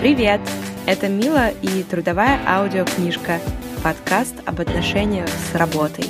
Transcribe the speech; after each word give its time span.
Привет! 0.00 0.40
Это 0.86 1.08
Мила 1.08 1.50
и 1.50 1.82
трудовая 1.82 2.38
аудиокнижка, 2.46 3.40
подкаст 3.82 4.36
об 4.46 4.60
отношениях 4.60 5.28
с 5.28 5.56
работой. 5.56 6.04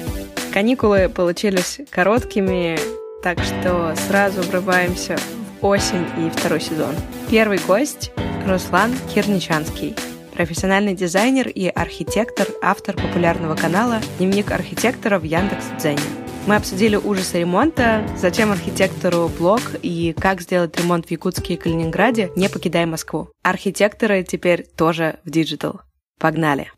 Каникулы 0.53 1.09
получились 1.09 1.81
короткими, 1.89 2.79
так 3.23 3.39
что 3.43 3.95
сразу 4.07 4.43
врываемся 4.43 5.17
в 5.63 5.65
осень 5.65 6.05
и 6.19 6.29
второй 6.29 6.61
сезон. 6.61 6.95
Первый 7.31 7.59
гость— 7.67 8.13
Руслан 8.47 8.93
Кирничанский, 9.15 9.97
профессиональный 10.35 10.95
дизайнер 10.95 11.49
и 11.49 11.69
архитектор, 11.69 12.47
автор 12.61 12.95
популярного 12.95 13.57
канала 13.57 14.03
«Дневник 14.19 14.51
архитектора» 14.53 15.19
в 15.19 15.23
Яндекс.Дзене. 15.23 16.28
Мы 16.49 16.57
обсудили 16.57 16.97
ужасы 16.97 17.41
ремонта, 17.41 18.09
зачем 18.17 18.51
архитектору 18.51 19.29
блог 19.29 19.61
и 19.83 20.15
как 20.19 20.41
сделать 20.41 20.75
ремонт 20.79 21.05
в 21.05 21.11
Якутске 21.11 21.53
и 21.53 21.57
Калининграде, 21.59 22.33
не 22.37 22.49
покидая 22.49 22.87
Москву. 22.87 23.29
Архитекторы 23.43 24.25
теперь 24.25 24.65
тоже 24.65 25.19
в 25.27 25.31
digital. 25.31 25.83
Погнали! 26.19 26.73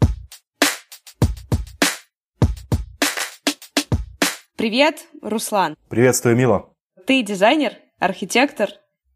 Привет, 4.56 5.06
Руслан. 5.22 5.76
Приветствую, 5.88 6.34
Мила. 6.34 6.72
Ты 7.06 7.22
дизайнер, 7.22 7.74
архитектор 8.00 8.70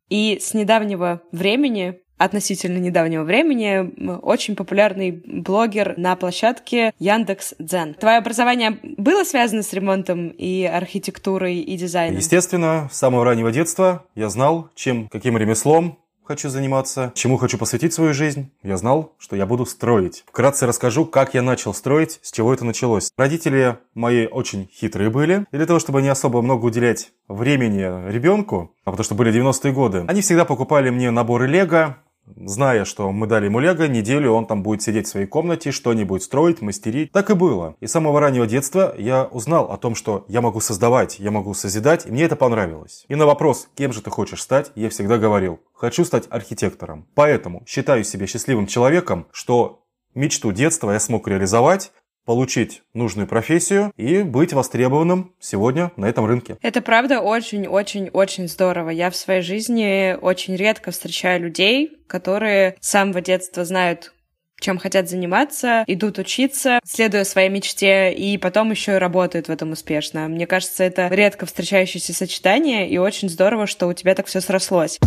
и 0.09 0.39
с 0.41 0.55
недавнего 0.55 1.21
времени 1.33 1.99
относительно 2.25 2.79
недавнего 2.79 3.25
времени 3.25 4.19
очень 4.23 4.57
популярный 4.57 5.11
блогер 5.11 5.95
на 5.97 6.17
площадке 6.17 6.93
Яндекс 6.99 7.55
Дзен. 7.59 7.95
Твое 7.95 8.19
образование 8.19 8.79
было 8.83 9.25
связано 9.25 9.63
с 9.63 9.73
ремонтом 9.73 10.29
и 10.29 10.65
архитектурой 10.65 11.59
и 11.59 11.77
дизайном? 11.77 12.19
Естественно, 12.19 12.89
с 12.93 12.97
самого 12.97 13.25
раннего 13.25 13.53
детства 13.53 14.05
я 14.15 14.29
знал, 14.29 14.71
чем, 14.75 15.09
каким 15.09 15.37
ремеслом 15.37 15.99
хочу 16.25 16.49
заниматься, 16.49 17.13
чему 17.15 17.37
хочу 17.37 17.59
посвятить 17.59 17.93
свою 17.93 18.15
жизнь. 18.15 18.51
Я 18.63 18.77
знал, 18.77 19.13
что 19.19 19.37
я 19.37 19.47
буду 19.47 19.67
строить. 19.67 20.25
Вкратце 20.27 20.67
расскажу, 20.67 21.05
как 21.05 21.35
я 21.35 21.43
начал 21.43 21.75
строить, 21.75 22.19
с 22.23 22.33
чего 22.33 22.53
это 22.55 22.65
началось. 22.65 23.11
Родители 23.17 23.77
мои 23.95 24.27
очень 24.27 24.69
хитрые 24.73 25.11
были. 25.11 25.45
И 25.53 25.57
для 25.57 25.67
того, 25.67 25.79
чтобы 25.79 26.01
не 26.01 26.09
особо 26.09 26.41
много 26.41 26.65
уделять 26.65 27.13
времени 27.29 28.11
ребенку, 28.11 28.75
а 28.85 28.91
потому 28.91 29.05
что 29.05 29.15
были 29.15 29.33
90-е 29.33 29.73
годы, 29.73 30.05
они 30.09 30.23
всегда 30.23 30.45
покупали 30.45 30.91
мне 30.91 31.11
наборы 31.11 31.47
лего, 31.47 31.99
зная, 32.37 32.85
что 32.85 33.11
мы 33.13 33.27
дали 33.27 33.47
ему 33.47 33.61
лего, 33.61 33.85
неделю 33.87 34.33
он 34.33 34.47
там 34.47 34.63
будет 34.63 34.83
сидеть 34.83 35.07
в 35.07 35.11
своей 35.11 35.27
комнате, 35.27 35.71
что-нибудь 35.71 36.23
строить, 36.23 36.63
мастерить. 36.63 37.13
Так 37.13 37.31
и 37.31 37.35
было. 37.35 37.77
И 37.81 37.87
с 37.87 37.93
самого 37.93 38.21
раннего 38.21 38.47
детства 38.47 38.95
я 38.99 39.25
узнал 39.25 39.71
о 39.71 39.77
том, 39.77 39.95
что 39.95 40.25
я 40.29 40.41
могу 40.41 40.61
создавать, 40.61 41.19
я 41.19 41.31
могу 41.31 41.55
созидать, 41.55 42.07
и 42.07 42.11
мне 42.11 42.25
это 42.25 42.37
понравилось. 42.37 43.05
И 43.09 43.15
на 43.15 43.27
вопрос, 43.27 43.69
кем 43.75 43.93
же 43.93 44.03
ты 44.03 44.11
хочешь 44.11 44.43
стать, 44.43 44.73
я 44.75 44.91
всегда 44.91 45.19
говорил, 45.19 45.61
хочу 45.73 46.05
стать 46.05 46.25
архитектором. 46.31 47.07
Поэтому 47.15 47.63
считаю 47.67 48.05
себя 48.05 48.27
счастливым 48.27 48.67
человеком, 48.67 49.27
что 49.33 49.85
мечту 50.15 50.53
детства 50.53 50.93
я 50.93 51.01
смог 51.01 51.29
реализовать, 51.29 51.93
получить 52.25 52.83
нужную 52.95 53.29
профессию 53.29 53.93
и 53.97 54.23
быть 54.23 54.53
востребованным 54.53 55.35
сегодня 55.41 55.93
на 55.97 56.07
этом 56.07 56.27
рынке. 56.27 56.57
Это 56.63 56.81
правда 56.81 57.21
очень-очень-очень 57.21 58.49
здорово. 58.49 58.91
Я 58.91 59.11
в 59.11 59.17
своей 59.17 59.43
жизни 59.43 60.17
очень 60.21 60.57
редко 60.57 60.91
встречаю 60.91 61.43
людей, 61.43 61.93
которые 62.07 62.77
с 62.81 62.89
самого 62.89 63.21
детства 63.21 63.65
знают, 63.65 64.13
чем 64.61 64.79
хотят 64.79 65.09
заниматься, 65.11 65.85
идут 65.87 66.19
учиться, 66.19 66.81
следуя 66.85 67.25
своей 67.25 67.51
мечте, 67.51 68.13
и 68.15 68.39
потом 68.39 68.71
еще 68.71 68.93
и 68.93 68.99
работают 68.99 69.49
в 69.49 69.51
этом 69.51 69.73
успешно. 69.73 70.27
Мне 70.29 70.47
кажется, 70.47 70.85
это 70.85 71.09
редко 71.09 71.45
встречающееся 71.45 72.15
сочетание, 72.15 72.89
и 72.89 72.97
очень 72.97 73.29
здорово, 73.29 73.67
что 73.67 73.87
у 73.87 73.93
тебя 73.93 74.15
так 74.15 74.27
все 74.27 74.41
срослось. 74.41 74.99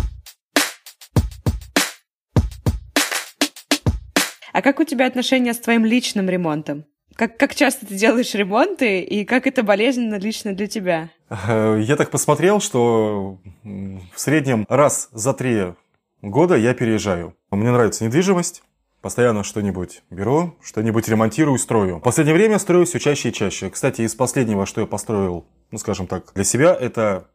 А 4.52 4.62
как 4.62 4.80
у 4.80 4.84
тебя 4.84 5.06
отношения 5.06 5.54
с 5.54 5.58
твоим 5.58 5.84
личным 5.84 6.28
ремонтом? 6.28 6.84
Как, 7.18 7.36
как 7.36 7.56
часто 7.56 7.84
ты 7.84 7.96
делаешь 7.96 8.32
ремонты 8.34 9.00
и 9.00 9.24
как 9.24 9.48
это 9.48 9.64
болезненно 9.64 10.20
лично 10.20 10.52
для 10.52 10.68
тебя? 10.68 11.10
Э, 11.28 11.76
я 11.82 11.96
так 11.96 12.12
посмотрел, 12.12 12.60
что 12.60 13.40
в 13.64 14.20
среднем 14.20 14.64
раз 14.68 15.08
за 15.10 15.34
три 15.34 15.74
года 16.22 16.54
я 16.54 16.74
переезжаю. 16.74 17.34
Мне 17.50 17.72
нравится 17.72 18.04
недвижимость. 18.04 18.62
Постоянно 19.00 19.42
что-нибудь 19.42 20.04
беру, 20.10 20.54
что-нибудь 20.62 21.08
ремонтирую, 21.08 21.58
строю. 21.58 21.96
В 21.96 22.02
последнее 22.02 22.36
время 22.36 22.60
строю 22.60 22.86
все 22.86 23.00
чаще 23.00 23.30
и 23.30 23.32
чаще. 23.32 23.68
Кстати, 23.68 24.02
из 24.02 24.14
последнего, 24.14 24.64
что 24.64 24.80
я 24.80 24.86
построил, 24.86 25.44
ну, 25.72 25.78
скажем 25.78 26.06
так, 26.06 26.32
для 26.36 26.44
себя, 26.44 26.72
это 26.72 27.26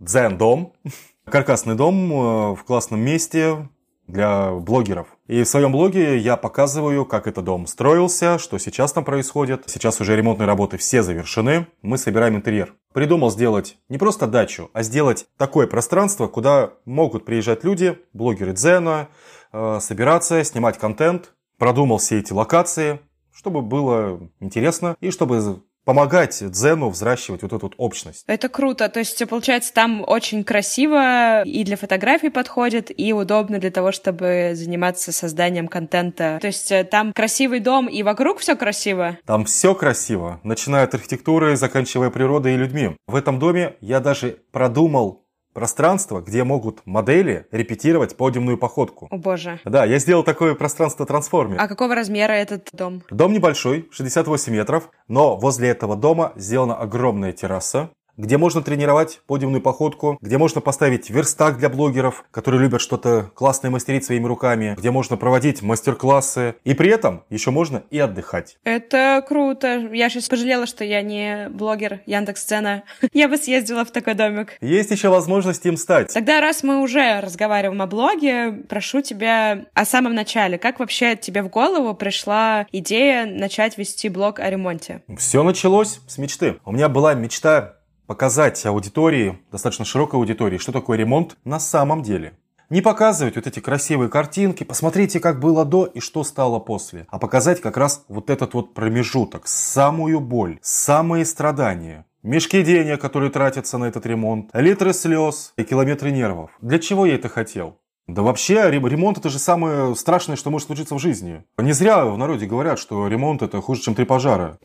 дзен-дом. 0.00 0.74
Каркасный 1.24 1.76
дом 1.76 2.12
э, 2.12 2.54
в 2.56 2.64
классном 2.64 3.00
месте, 3.00 3.68
для 4.06 4.52
блогеров. 4.52 5.08
И 5.26 5.42
в 5.42 5.48
своем 5.48 5.72
блоге 5.72 6.18
я 6.18 6.36
показываю, 6.36 7.04
как 7.06 7.26
этот 7.26 7.44
дом 7.44 7.66
строился, 7.66 8.38
что 8.38 8.58
сейчас 8.58 8.92
там 8.92 9.04
происходит. 9.04 9.64
Сейчас 9.66 10.00
уже 10.00 10.16
ремонтные 10.16 10.46
работы 10.46 10.76
все 10.76 11.02
завершены. 11.02 11.66
Мы 11.82 11.98
собираем 11.98 12.36
интерьер. 12.36 12.74
Придумал 12.92 13.30
сделать 13.30 13.78
не 13.88 13.98
просто 13.98 14.26
дачу, 14.26 14.70
а 14.72 14.82
сделать 14.82 15.26
такое 15.36 15.66
пространство, 15.66 16.26
куда 16.26 16.74
могут 16.84 17.24
приезжать 17.24 17.64
люди, 17.64 17.98
блогеры 18.12 18.52
Дзена, 18.52 19.08
э, 19.52 19.78
собираться, 19.80 20.44
снимать 20.44 20.78
контент. 20.78 21.32
Продумал 21.58 21.98
все 21.98 22.18
эти 22.18 22.32
локации, 22.32 23.00
чтобы 23.32 23.62
было 23.62 24.28
интересно 24.40 24.96
и 25.00 25.10
чтобы 25.10 25.62
помогать 25.84 26.42
Дзену 26.50 26.88
взращивать 26.88 27.42
вот 27.42 27.52
эту 27.52 27.66
вот 27.66 27.74
общность. 27.76 28.24
Это 28.26 28.48
круто. 28.48 28.88
То 28.88 29.00
есть, 29.00 29.26
получается, 29.28 29.72
там 29.72 30.04
очень 30.06 30.44
красиво 30.44 31.42
и 31.42 31.64
для 31.64 31.76
фотографий 31.76 32.30
подходит, 32.30 32.90
и 32.96 33.12
удобно 33.12 33.58
для 33.58 33.70
того, 33.70 33.92
чтобы 33.92 34.52
заниматься 34.54 35.12
созданием 35.12 35.68
контента. 35.68 36.38
То 36.40 36.46
есть, 36.46 36.72
э, 36.72 36.84
там 36.84 37.12
красивый 37.12 37.60
дом, 37.60 37.86
и 37.86 38.02
вокруг 38.02 38.38
все 38.38 38.56
красиво? 38.56 39.18
Там 39.26 39.44
все 39.44 39.74
красиво, 39.74 40.40
начиная 40.42 40.84
от 40.84 40.94
архитектуры, 40.94 41.56
заканчивая 41.56 42.10
природой 42.10 42.54
и 42.54 42.56
людьми. 42.56 42.96
В 43.06 43.16
этом 43.16 43.38
доме 43.38 43.76
я 43.80 44.00
даже 44.00 44.38
продумал 44.52 45.23
пространство, 45.54 46.20
где 46.20 46.44
могут 46.44 46.84
модели 46.84 47.46
репетировать 47.50 48.16
подиумную 48.16 48.58
походку. 48.58 49.08
О 49.10 49.16
боже. 49.16 49.60
Да, 49.64 49.84
я 49.86 49.98
сделал 49.98 50.24
такое 50.24 50.54
пространство 50.54 51.06
трансформер. 51.06 51.56
А 51.58 51.68
какого 51.68 51.94
размера 51.94 52.32
этот 52.32 52.68
дом? 52.72 53.02
Дом 53.10 53.32
небольшой, 53.32 53.88
68 53.90 54.52
метров, 54.52 54.90
но 55.08 55.36
возле 55.36 55.68
этого 55.68 55.96
дома 55.96 56.32
сделана 56.36 56.76
огромная 56.76 57.32
терраса, 57.32 57.90
где 58.16 58.38
можно 58.38 58.62
тренировать 58.62 59.20
подиумную 59.26 59.62
походку, 59.62 60.18
где 60.20 60.38
можно 60.38 60.60
поставить 60.60 61.10
верстак 61.10 61.58
для 61.58 61.68
блогеров, 61.68 62.24
которые 62.30 62.62
любят 62.62 62.80
что-то 62.80 63.30
классное 63.34 63.70
мастерить 63.70 64.04
своими 64.04 64.26
руками, 64.26 64.74
где 64.78 64.90
можно 64.90 65.16
проводить 65.16 65.62
мастер-классы, 65.62 66.56
и 66.64 66.74
при 66.74 66.90
этом 66.90 67.24
еще 67.30 67.50
можно 67.50 67.82
и 67.90 67.98
отдыхать. 67.98 68.56
Это 68.64 69.24
круто. 69.26 69.88
Я 69.92 70.08
сейчас 70.10 70.28
пожалела, 70.28 70.66
что 70.66 70.84
я 70.84 71.02
не 71.02 71.48
блогер 71.50 72.00
Яндекс-сцена. 72.06 72.84
Я 73.12 73.28
бы 73.28 73.36
съездила 73.36 73.84
в 73.84 73.90
такой 73.90 74.14
домик. 74.14 74.54
Есть 74.60 74.90
еще 74.90 75.08
возможность 75.08 75.64
им 75.66 75.76
стать. 75.76 76.12
Тогда, 76.12 76.40
раз 76.40 76.62
мы 76.62 76.80
уже 76.80 77.20
разговариваем 77.20 77.80
о 77.82 77.86
блоге, 77.86 78.52
прошу 78.68 79.00
тебя 79.00 79.66
о 79.74 79.84
самом 79.84 80.14
начале. 80.14 80.58
Как 80.58 80.78
вообще 80.80 81.16
тебе 81.16 81.42
в 81.42 81.48
голову 81.48 81.94
пришла 81.94 82.66
идея 82.72 83.26
начать 83.26 83.78
вести 83.78 84.08
блог 84.08 84.40
о 84.40 84.50
ремонте? 84.50 85.02
Все 85.16 85.42
началось 85.42 86.00
с 86.06 86.18
мечты. 86.18 86.56
У 86.64 86.72
меня 86.72 86.88
была 86.88 87.14
мечта 87.14 87.76
показать 88.06 88.64
аудитории, 88.66 89.38
достаточно 89.50 89.84
широкой 89.84 90.18
аудитории, 90.20 90.58
что 90.58 90.72
такое 90.72 90.98
ремонт 90.98 91.36
на 91.44 91.58
самом 91.58 92.02
деле. 92.02 92.38
Не 92.70 92.80
показывать 92.80 93.36
вот 93.36 93.46
эти 93.46 93.60
красивые 93.60 94.08
картинки, 94.08 94.64
посмотрите, 94.64 95.20
как 95.20 95.38
было 95.38 95.64
до 95.64 95.84
и 95.84 96.00
что 96.00 96.24
стало 96.24 96.58
после, 96.58 97.06
а 97.10 97.18
показать 97.18 97.60
как 97.60 97.76
раз 97.76 98.04
вот 98.08 98.30
этот 98.30 98.54
вот 98.54 98.74
промежуток, 98.74 99.46
самую 99.46 100.20
боль, 100.20 100.58
самые 100.62 101.26
страдания, 101.26 102.06
мешки 102.22 102.62
денег, 102.62 103.00
которые 103.00 103.30
тратятся 103.30 103.76
на 103.76 103.84
этот 103.84 104.06
ремонт, 104.06 104.50
литры 104.54 104.94
слез 104.94 105.52
и 105.56 105.62
километры 105.62 106.10
нервов. 106.10 106.50
Для 106.62 106.78
чего 106.78 107.04
я 107.04 107.16
это 107.16 107.28
хотел? 107.28 107.78
Да 108.06 108.22
вообще, 108.22 108.70
ремонт 108.70 109.18
это 109.18 109.30
же 109.30 109.38
самое 109.38 109.94
страшное, 109.94 110.36
что 110.36 110.50
может 110.50 110.66
случиться 110.66 110.94
в 110.94 110.98
жизни. 110.98 111.44
Не 111.58 111.72
зря 111.72 112.04
в 112.04 112.18
народе 112.18 112.46
говорят, 112.46 112.78
что 112.78 113.06
ремонт 113.08 113.42
это 113.42 113.60
хуже, 113.60 113.82
чем 113.82 113.94
три 113.94 114.04
пожара. 114.04 114.58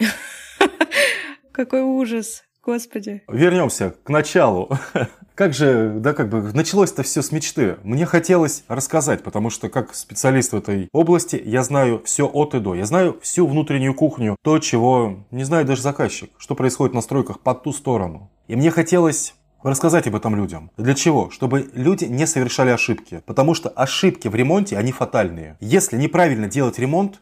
Какой 1.52 1.82
ужас. 1.82 2.44
Господи. 2.70 3.24
Вернемся 3.28 3.96
к 4.04 4.10
началу. 4.10 4.70
Как 5.34 5.56
же, 5.56 5.96
да, 5.98 6.14
как 6.14 6.30
бы 6.30 6.54
началось-то 6.54 7.02
все 7.02 7.24
с 7.24 7.32
мечты. 7.32 7.78
Мне 7.82 8.06
хотелось 8.06 8.64
рассказать, 8.68 9.24
потому 9.24 9.50
что 9.50 9.70
как 9.70 9.96
специалист 9.96 10.52
в 10.52 10.58
этой 10.58 10.90
области 10.92 11.42
я 11.44 11.64
знаю 11.64 12.02
все 12.04 12.28
от 12.28 12.54
и 12.54 12.60
до. 12.60 12.76
Я 12.76 12.86
знаю 12.86 13.18
всю 13.22 13.48
внутреннюю 13.48 13.96
кухню, 13.96 14.36
то, 14.44 14.60
чего 14.60 15.26
не 15.32 15.46
знает 15.46 15.66
даже 15.66 15.82
заказчик, 15.82 16.30
что 16.38 16.54
происходит 16.56 16.94
на 16.94 17.02
стройках 17.02 17.40
по 17.40 17.56
ту 17.56 17.72
сторону. 17.72 18.30
И 18.48 18.56
мне 18.56 18.70
хотелось 18.70 19.34
рассказать 19.64 20.06
об 20.08 20.16
этом 20.16 20.36
людям. 20.36 20.70
Для 20.78 20.94
чего? 20.94 21.32
Чтобы 21.32 21.72
люди 21.74 22.06
не 22.06 22.28
совершали 22.28 22.70
ошибки. 22.70 23.24
Потому 23.26 23.56
что 23.56 23.70
ошибки 23.70 24.28
в 24.28 24.36
ремонте, 24.36 24.78
они 24.78 24.92
фатальные. 24.92 25.58
Если 25.60 25.98
неправильно 25.98 26.48
делать 26.48 26.78
ремонт, 26.78 27.22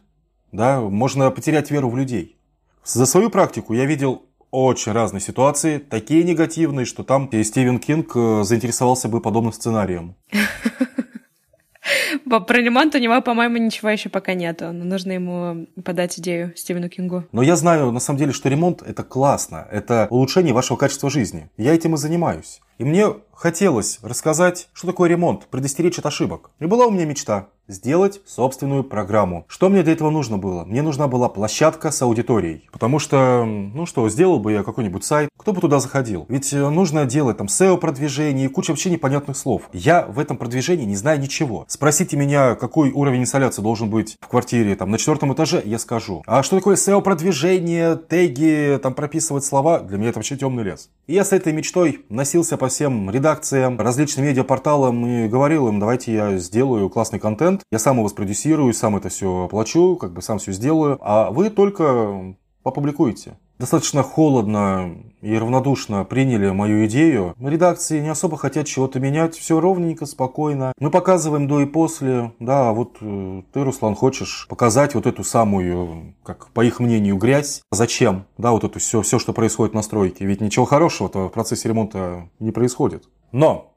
да, 0.52 0.80
можно 0.80 1.30
потерять 1.30 1.70
веру 1.70 1.88
в 1.88 1.96
людей. 1.96 2.34
За 2.84 3.06
свою 3.06 3.30
практику 3.30 3.74
я 3.74 3.84
видел 3.84 4.27
очень 4.50 4.92
разные 4.92 5.20
ситуации, 5.20 5.78
такие 5.78 6.24
негативные, 6.24 6.86
что 6.86 7.02
там 7.02 7.26
и 7.26 7.42
Стивен 7.42 7.78
Кинг 7.78 8.12
э, 8.14 8.42
заинтересовался 8.44 9.08
бы 9.08 9.20
подобным 9.20 9.52
сценарием. 9.52 10.14
Про 12.28 12.58
ремонт 12.58 12.94
у 12.94 12.98
него, 12.98 13.20
по-моему, 13.22 13.56
ничего 13.56 13.90
еще 13.90 14.08
пока 14.08 14.34
нету. 14.34 14.72
Но 14.72 14.84
нужно 14.84 15.12
ему 15.12 15.66
подать 15.84 16.18
идею 16.18 16.52
Стивену 16.56 16.88
Кингу. 16.88 17.24
Но 17.32 17.42
я 17.42 17.56
знаю, 17.56 17.90
на 17.90 18.00
самом 18.00 18.18
деле, 18.18 18.32
что 18.32 18.48
ремонт– 18.48 18.82
это 18.86 19.02
классно. 19.02 19.66
Это 19.70 20.06
улучшение 20.10 20.52
вашего 20.52 20.76
качества 20.76 21.10
жизни. 21.10 21.48
Я 21.56 21.74
этим 21.74 21.94
и 21.94 21.96
занимаюсь. 21.96 22.60
И 22.78 22.84
мне 22.84 23.12
хотелось 23.38 23.98
рассказать, 24.02 24.68
что 24.72 24.86
такое 24.86 25.08
ремонт, 25.08 25.46
предостеречь 25.46 25.98
от 25.98 26.06
ошибок. 26.06 26.50
И 26.58 26.66
была 26.66 26.86
у 26.86 26.90
меня 26.90 27.04
мечта 27.04 27.48
сделать 27.68 28.20
собственную 28.26 28.82
программу. 28.82 29.44
Что 29.46 29.68
мне 29.68 29.82
для 29.82 29.92
этого 29.92 30.10
нужно 30.10 30.38
было? 30.38 30.64
Мне 30.64 30.82
нужна 30.82 31.06
была 31.06 31.28
площадка 31.28 31.90
с 31.90 32.00
аудиторией. 32.02 32.68
Потому 32.72 32.98
что, 32.98 33.44
ну 33.44 33.84
что, 33.86 34.08
сделал 34.08 34.38
бы 34.38 34.52
я 34.52 34.62
какой-нибудь 34.62 35.04
сайт, 35.04 35.28
кто 35.36 35.52
бы 35.52 35.60
туда 35.60 35.78
заходил? 35.78 36.24
Ведь 36.28 36.52
э, 36.52 36.68
нужно 36.68 37.04
делать 37.04 37.36
там 37.36 37.46
SEO-продвижение 37.46 38.46
и 38.46 38.48
куча 38.48 38.70
вообще 38.70 38.90
непонятных 38.90 39.36
слов. 39.36 39.68
Я 39.72 40.06
в 40.06 40.18
этом 40.18 40.38
продвижении 40.38 40.86
не 40.86 40.96
знаю 40.96 41.20
ничего. 41.20 41.66
Спросите 41.68 42.16
меня, 42.16 42.54
какой 42.54 42.90
уровень 42.90 43.22
инсталляции 43.22 43.62
должен 43.62 43.90
быть 43.90 44.16
в 44.20 44.28
квартире 44.28 44.74
там 44.74 44.90
на 44.90 44.98
четвертом 44.98 45.34
этаже, 45.34 45.62
я 45.64 45.78
скажу. 45.78 46.22
А 46.26 46.42
что 46.42 46.56
такое 46.56 46.76
SEO-продвижение, 46.76 47.96
теги, 47.96 48.78
там 48.82 48.94
прописывать 48.94 49.44
слова? 49.44 49.80
Для 49.80 49.98
меня 49.98 50.08
это 50.08 50.18
вообще 50.18 50.36
темный 50.36 50.64
лес. 50.64 50.88
И 51.06 51.12
я 51.12 51.24
с 51.24 51.32
этой 51.32 51.52
мечтой 51.52 52.06
носился 52.08 52.56
по 52.56 52.67
всем 52.68 53.10
редакциям, 53.10 53.80
различным 53.80 54.26
медиапорталам 54.26 55.06
и 55.06 55.28
говорил 55.28 55.68
им, 55.68 55.80
давайте 55.80 56.12
я 56.12 56.38
сделаю 56.38 56.88
классный 56.88 57.18
контент, 57.18 57.62
я 57.70 57.78
сам 57.78 57.98
его 57.98 58.08
спродюсирую, 58.08 58.72
сам 58.72 58.96
это 58.96 59.08
все 59.08 59.44
оплачу, 59.44 59.96
как 59.96 60.12
бы 60.12 60.22
сам 60.22 60.38
все 60.38 60.52
сделаю, 60.52 60.98
а 61.00 61.30
вы 61.30 61.50
только 61.50 62.34
попубликуете. 62.62 63.38
Достаточно 63.58 64.04
холодно 64.04 64.96
и 65.20 65.36
равнодушно 65.36 66.04
приняли 66.04 66.50
мою 66.50 66.86
идею. 66.86 67.34
Редакции 67.40 68.00
не 68.00 68.08
особо 68.08 68.36
хотят 68.36 68.66
чего-то 68.66 69.00
менять, 69.00 69.36
все 69.36 69.58
ровненько, 69.58 70.06
спокойно. 70.06 70.72
Мы 70.78 70.90
показываем 70.90 71.48
до 71.48 71.60
и 71.60 71.66
после. 71.66 72.32
Да, 72.38 72.72
вот 72.72 72.98
э, 73.00 73.42
ты, 73.52 73.64
Руслан, 73.64 73.96
хочешь 73.96 74.46
показать 74.48 74.94
вот 74.94 75.06
эту 75.06 75.24
самую, 75.24 76.14
как 76.22 76.50
по 76.50 76.64
их 76.64 76.78
мнению, 76.78 77.16
грязь. 77.16 77.62
Зачем? 77.72 78.26
Да, 78.38 78.52
вот 78.52 78.62
это 78.62 78.78
все, 78.78 79.02
все, 79.02 79.18
что 79.18 79.32
происходит 79.32 79.74
на 79.74 79.82
стройке. 79.82 80.24
Ведь 80.24 80.40
ничего 80.40 80.64
хорошего 80.64 81.08
в 81.08 81.28
процессе 81.30 81.68
ремонта 81.68 82.30
не 82.38 82.52
происходит. 82.52 83.08
Но 83.32 83.74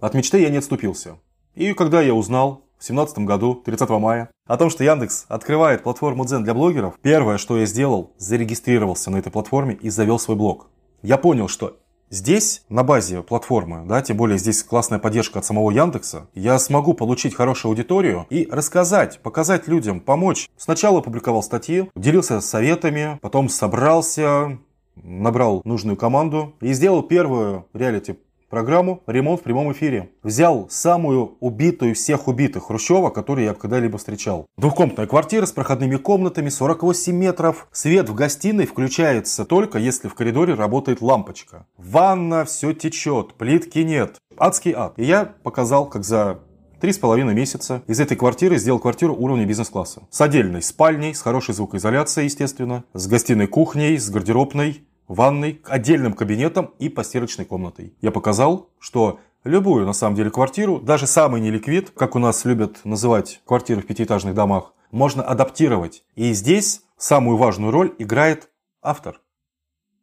от 0.00 0.12
мечты 0.14 0.40
я 0.40 0.50
не 0.50 0.58
отступился. 0.58 1.16
И 1.54 1.72
когда 1.74 2.02
я 2.02 2.14
узнал, 2.14 2.61
в 2.82 2.84
2017 2.84 3.18
году, 3.20 3.54
30 3.54 3.88
мая, 3.90 4.28
о 4.48 4.56
том, 4.56 4.68
что 4.68 4.82
Яндекс 4.82 5.26
открывает 5.28 5.84
платформу 5.84 6.24
Дзен 6.24 6.42
для 6.42 6.52
блогеров, 6.52 6.94
первое, 7.00 7.38
что 7.38 7.56
я 7.56 7.64
сделал, 7.64 8.10
зарегистрировался 8.18 9.12
на 9.12 9.18
этой 9.18 9.30
платформе 9.30 9.74
и 9.74 9.88
завел 9.88 10.18
свой 10.18 10.36
блог. 10.36 10.68
Я 11.02 11.16
понял, 11.16 11.48
что 11.48 11.76
Здесь, 12.10 12.62
на 12.68 12.84
базе 12.84 13.22
платформы, 13.22 13.86
да, 13.86 14.02
тем 14.02 14.18
более 14.18 14.36
здесь 14.36 14.62
классная 14.62 14.98
поддержка 14.98 15.38
от 15.38 15.46
самого 15.46 15.70
Яндекса, 15.70 16.26
я 16.34 16.58
смогу 16.58 16.92
получить 16.92 17.34
хорошую 17.34 17.70
аудиторию 17.70 18.26
и 18.28 18.46
рассказать, 18.52 19.18
показать 19.22 19.66
людям, 19.66 19.98
помочь. 19.98 20.50
Сначала 20.58 21.00
публиковал 21.00 21.42
статьи, 21.42 21.88
делился 21.96 22.42
советами, 22.42 23.18
потом 23.22 23.48
собрался, 23.48 24.58
набрал 24.94 25.62
нужную 25.64 25.96
команду 25.96 26.54
и 26.60 26.74
сделал 26.74 27.02
первую 27.02 27.64
реалити 27.72 28.18
программу 28.52 29.02
«Ремонт 29.06 29.40
в 29.40 29.44
прямом 29.44 29.72
эфире». 29.72 30.10
Взял 30.22 30.68
самую 30.68 31.38
убитую 31.40 31.94
всех 31.94 32.28
убитых 32.28 32.66
Хрущева, 32.66 33.08
который 33.08 33.46
я 33.46 33.54
когда-либо 33.54 33.96
встречал. 33.96 34.44
Двухкомнатная 34.58 35.06
квартира 35.06 35.46
с 35.46 35.52
проходными 35.52 35.96
комнатами, 35.96 36.50
48 36.50 37.16
метров. 37.16 37.66
Свет 37.72 38.10
в 38.10 38.14
гостиной 38.14 38.66
включается 38.66 39.46
только 39.46 39.78
если 39.78 40.08
в 40.08 40.14
коридоре 40.14 40.52
работает 40.52 41.00
лампочка. 41.00 41.66
Ванна, 41.78 42.44
все 42.44 42.74
течет, 42.74 43.32
плитки 43.38 43.78
нет. 43.78 44.16
Адский 44.36 44.74
ад. 44.76 44.98
И 44.98 45.04
я 45.04 45.32
показал, 45.42 45.86
как 45.88 46.04
за 46.04 46.40
Три 46.82 46.92
с 46.92 46.98
половиной 46.98 47.32
месяца 47.32 47.84
из 47.86 48.00
этой 48.00 48.16
квартиры 48.16 48.58
сделал 48.58 48.80
квартиру 48.80 49.14
уровня 49.14 49.46
бизнес-класса. 49.46 50.02
С 50.10 50.20
отдельной 50.20 50.62
спальней, 50.62 51.14
с 51.14 51.22
хорошей 51.22 51.54
звукоизоляцией, 51.54 52.24
естественно, 52.24 52.82
с 52.92 53.06
гостиной 53.06 53.46
кухней, 53.46 53.96
с 53.96 54.10
гардеробной, 54.10 54.82
ванной, 55.14 55.60
отдельным 55.64 56.12
кабинетом 56.12 56.74
и 56.78 56.88
постирочной 56.88 57.44
комнатой. 57.44 57.94
Я 58.00 58.10
показал, 58.10 58.70
что 58.78 59.20
любую, 59.44 59.86
на 59.86 59.92
самом 59.92 60.16
деле, 60.16 60.30
квартиру, 60.30 60.80
даже 60.80 61.06
самый 61.06 61.40
неликвид, 61.40 61.90
как 61.90 62.14
у 62.14 62.18
нас 62.18 62.44
любят 62.44 62.80
называть 62.84 63.40
квартиры 63.46 63.80
в 63.80 63.86
пятиэтажных 63.86 64.34
домах, 64.34 64.74
можно 64.90 65.22
адаптировать. 65.22 66.04
И 66.14 66.32
здесь 66.32 66.82
самую 66.96 67.36
важную 67.38 67.72
роль 67.72 67.94
играет 67.98 68.50
автор. 68.82 69.21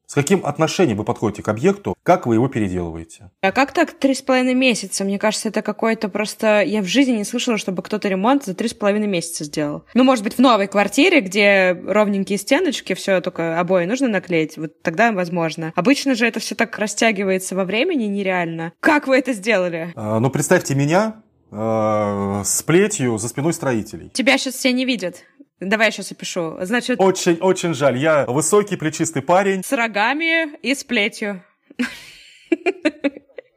С 0.10 0.16
каким 0.16 0.44
отношением 0.44 0.98
вы 0.98 1.04
подходите 1.04 1.44
к 1.44 1.50
объекту, 1.50 1.96
как 2.02 2.26
вы 2.26 2.34
его 2.34 2.48
переделываете? 2.48 3.30
А 3.42 3.52
как 3.52 3.74
так 3.74 3.94
три 3.94 4.16
с 4.16 4.24
половиной 4.24 4.56
месяца? 4.56 5.04
Мне 5.04 5.20
кажется, 5.20 5.50
это 5.50 5.62
какой-то 5.62 6.10
просто... 6.10 6.64
Я 6.64 6.82
в 6.82 6.86
жизни 6.86 7.12
не 7.12 7.24
слышала, 7.24 7.60
чтобы 7.60 7.84
кто-то 7.84 8.08
ремонт 8.08 8.44
за 8.44 8.56
три 8.56 8.70
с 8.70 8.74
половиной 8.74 9.06
месяца 9.06 9.44
сделал. 9.44 9.84
Ну, 9.94 10.04
может 10.04 10.24
быть, 10.24 10.34
в 10.34 10.40
новой 10.40 10.66
квартире, 10.66 11.22
где 11.22 11.80
ровненькие 11.86 12.40
стеночки, 12.40 12.96
все 12.96 13.22
только 13.22 13.60
обои 13.60 13.86
нужно 13.86 14.08
наклеить, 14.08 14.58
вот 14.58 14.82
тогда 14.82 15.12
возможно. 15.12 15.74
Обычно 15.76 16.16
же 16.16 16.26
это 16.26 16.40
все 16.40 16.56
так 16.56 16.76
растягивается 16.80 17.54
во 17.56 17.64
времени 17.64 18.06
нереально. 18.06 18.74
Как 18.80 19.06
вы 19.06 19.16
это 19.16 19.34
сделали? 19.34 19.94
А, 19.96 20.20
ну, 20.20 20.32
представьте 20.32 20.74
меня, 20.74 21.22
а, 21.52 22.42
с 22.44 22.64
плетью 22.64 23.20
за 23.20 23.28
спиной 23.28 23.54
строителей. 23.54 24.10
Тебя 24.10 24.40
сейчас 24.40 24.56
все 24.56 24.72
не 24.72 24.86
видят. 24.86 25.24
Давай 25.60 25.88
я 25.88 25.92
сейчас 25.92 26.12
опишу. 26.12 26.58
Значит... 26.62 27.00
Очень, 27.02 27.38
очень 27.42 27.74
жаль. 27.74 27.98
Я 27.98 28.26
высокий, 28.26 28.78
плечистый 28.78 29.22
парень. 29.22 29.64
С 29.64 29.72
рогами 29.74 30.56
и 30.58 30.74
с 30.74 30.84
плетью. 30.84 31.44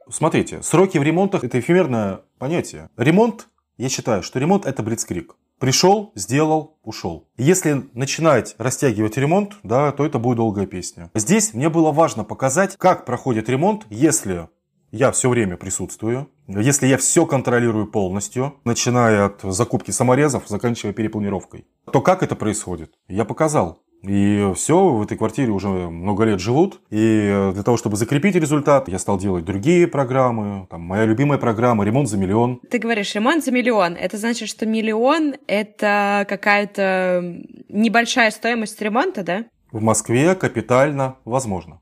Смотрите, 0.09 0.61
сроки 0.61 0.97
в 0.97 1.03
ремонтах– 1.03 1.43
это 1.45 1.59
эфемерное 1.59 2.21
понятие. 2.37 2.89
Ремонт, 2.97 3.47
я 3.77 3.89
считаю, 3.89 4.21
что 4.21 4.37
ремонт– 4.37 4.65
это 4.67 4.83
блицкрик. 4.83 5.35
Пришел, 5.59 6.11
сделал, 6.15 6.77
ушел. 6.83 7.29
Если 7.37 7.85
начинать 7.93 8.53
растягивать 8.57 9.17
ремонт, 9.17 9.53
да, 9.63 9.91
то 9.91 10.05
это 10.05 10.19
будет 10.19 10.37
долгая 10.37 10.65
песня. 10.65 11.09
Здесь 11.15 11.53
мне 11.53 11.69
было 11.69 11.91
важно 11.91 12.25
показать, 12.25 12.75
как 12.77 13.05
проходит 13.05 13.49
ремонт, 13.49 13.85
если 13.89 14.49
я 14.93 15.11
все 15.11 15.27
время 15.27 15.57
присутствую, 15.57 16.29
если 16.47 16.85
я 16.85 16.97
все 16.97 17.25
контролирую 17.25 17.87
полностью, 17.87 18.53
начиная 18.63 19.25
от 19.25 19.41
закупки 19.41 19.89
саморезов, 19.89 20.43
заканчивая 20.47 20.93
перепланировкой, 20.93 21.65
то 21.91 21.99
как 21.99 22.21
это 22.21 22.35
происходит? 22.35 22.93
Я 23.07 23.25
показал. 23.25 23.79
И 24.03 24.51
все, 24.55 24.89
в 24.89 25.01
этой 25.01 25.17
квартире 25.17 25.51
уже 25.51 25.69
много 25.69 26.25
лет 26.25 26.39
живут. 26.39 26.81
И 26.91 27.51
для 27.53 27.63
того, 27.63 27.77
чтобы 27.77 27.95
закрепить 27.95 28.35
результат, 28.35 28.89
я 28.89 28.99
стал 28.99 29.17
делать 29.17 29.45
другие 29.45 29.87
программы. 29.87 30.67
Там, 30.69 30.81
моя 30.81 31.05
любимая 31.05 31.39
программа 31.39 31.85
«Ремонт 31.85 32.09
за 32.09 32.17
миллион». 32.17 32.59
Ты 32.69 32.79
говоришь 32.79 33.15
«ремонт 33.15 33.43
за 33.45 33.51
миллион». 33.51 33.93
Это 33.95 34.17
значит, 34.17 34.49
что 34.49 34.65
миллион— 34.65 35.35
это 35.47 36.25
какая-то 36.29 37.41
небольшая 37.69 38.29
стоимость 38.29 38.79
ремонта, 38.81 39.23
да? 39.23 39.45
В 39.71 39.81
Москве 39.81 40.35
капитально 40.35 41.15
возможно. 41.23 41.79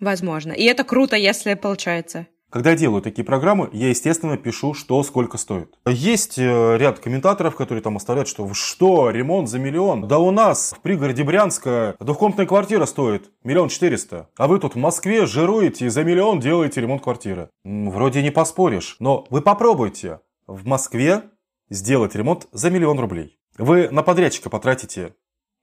Возможно. 0.00 0.52
И 0.52 0.64
это 0.64 0.82
круто, 0.82 1.14
если 1.16 1.54
получается. 1.54 2.26
Когда 2.52 2.72
я 2.72 2.76
делаю 2.76 3.00
такие 3.00 3.24
программы, 3.24 3.70
я, 3.72 3.88
естественно, 3.88 4.36
пишу, 4.36 4.74
что 4.74 5.02
сколько 5.04 5.38
стоит. 5.38 5.74
Есть 5.86 6.38
э, 6.38 6.76
ряд 6.76 6.98
комментаторов, 6.98 7.56
которые 7.56 7.82
там 7.82 7.96
оставляют, 7.96 8.28
что 8.28 8.52
что, 8.52 9.08
ремонт 9.08 9.48
за 9.48 9.58
миллион? 9.58 10.06
Да 10.06 10.18
у 10.18 10.30
нас 10.30 10.74
в 10.76 10.80
пригороде 10.82 11.24
Брянска 11.24 11.96
двухкомнатная 11.98 12.44
квартира 12.44 12.84
стоит 12.84 13.30
миллион 13.42 13.70
четыреста. 13.70 14.28
А 14.36 14.48
вы 14.48 14.58
тут 14.58 14.74
в 14.74 14.78
Москве 14.78 15.24
жируете 15.24 15.86
и 15.86 15.88
за 15.88 16.04
миллион 16.04 16.40
делаете 16.40 16.82
ремонт 16.82 17.02
квартиры. 17.02 17.48
Вроде 17.64 18.22
не 18.22 18.30
поспоришь, 18.30 18.96
но 19.00 19.26
вы 19.30 19.40
попробуйте 19.40 20.20
в 20.46 20.66
Москве 20.66 21.22
сделать 21.70 22.14
ремонт 22.14 22.48
за 22.52 22.68
миллион 22.68 23.00
рублей. 23.00 23.38
Вы 23.56 23.88
на 23.88 24.02
подрядчика 24.02 24.50
потратите 24.50 25.14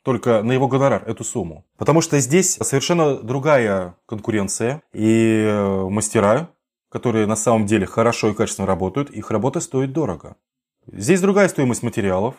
только 0.03 0.41
на 0.41 0.53
его 0.53 0.67
гонорар 0.67 1.03
эту 1.05 1.23
сумму. 1.23 1.65
Потому 1.77 2.01
что 2.01 2.19
здесь 2.19 2.55
совершенно 2.55 3.15
другая 3.15 3.95
конкуренция 4.07 4.81
и 4.91 5.43
э, 5.45 5.87
мастера 5.87 6.49
которые 6.89 7.25
на 7.25 7.35
самом 7.35 7.65
деле 7.65 7.85
хорошо 7.85 8.29
и 8.29 8.33
качественно 8.33 8.67
работают, 8.67 9.09
их 9.09 9.31
работа 9.31 9.59
стоит 9.59 9.93
дорого. 9.93 10.35
Здесь 10.91 11.21
другая 11.21 11.47
стоимость 11.47 11.83
материалов. 11.83 12.35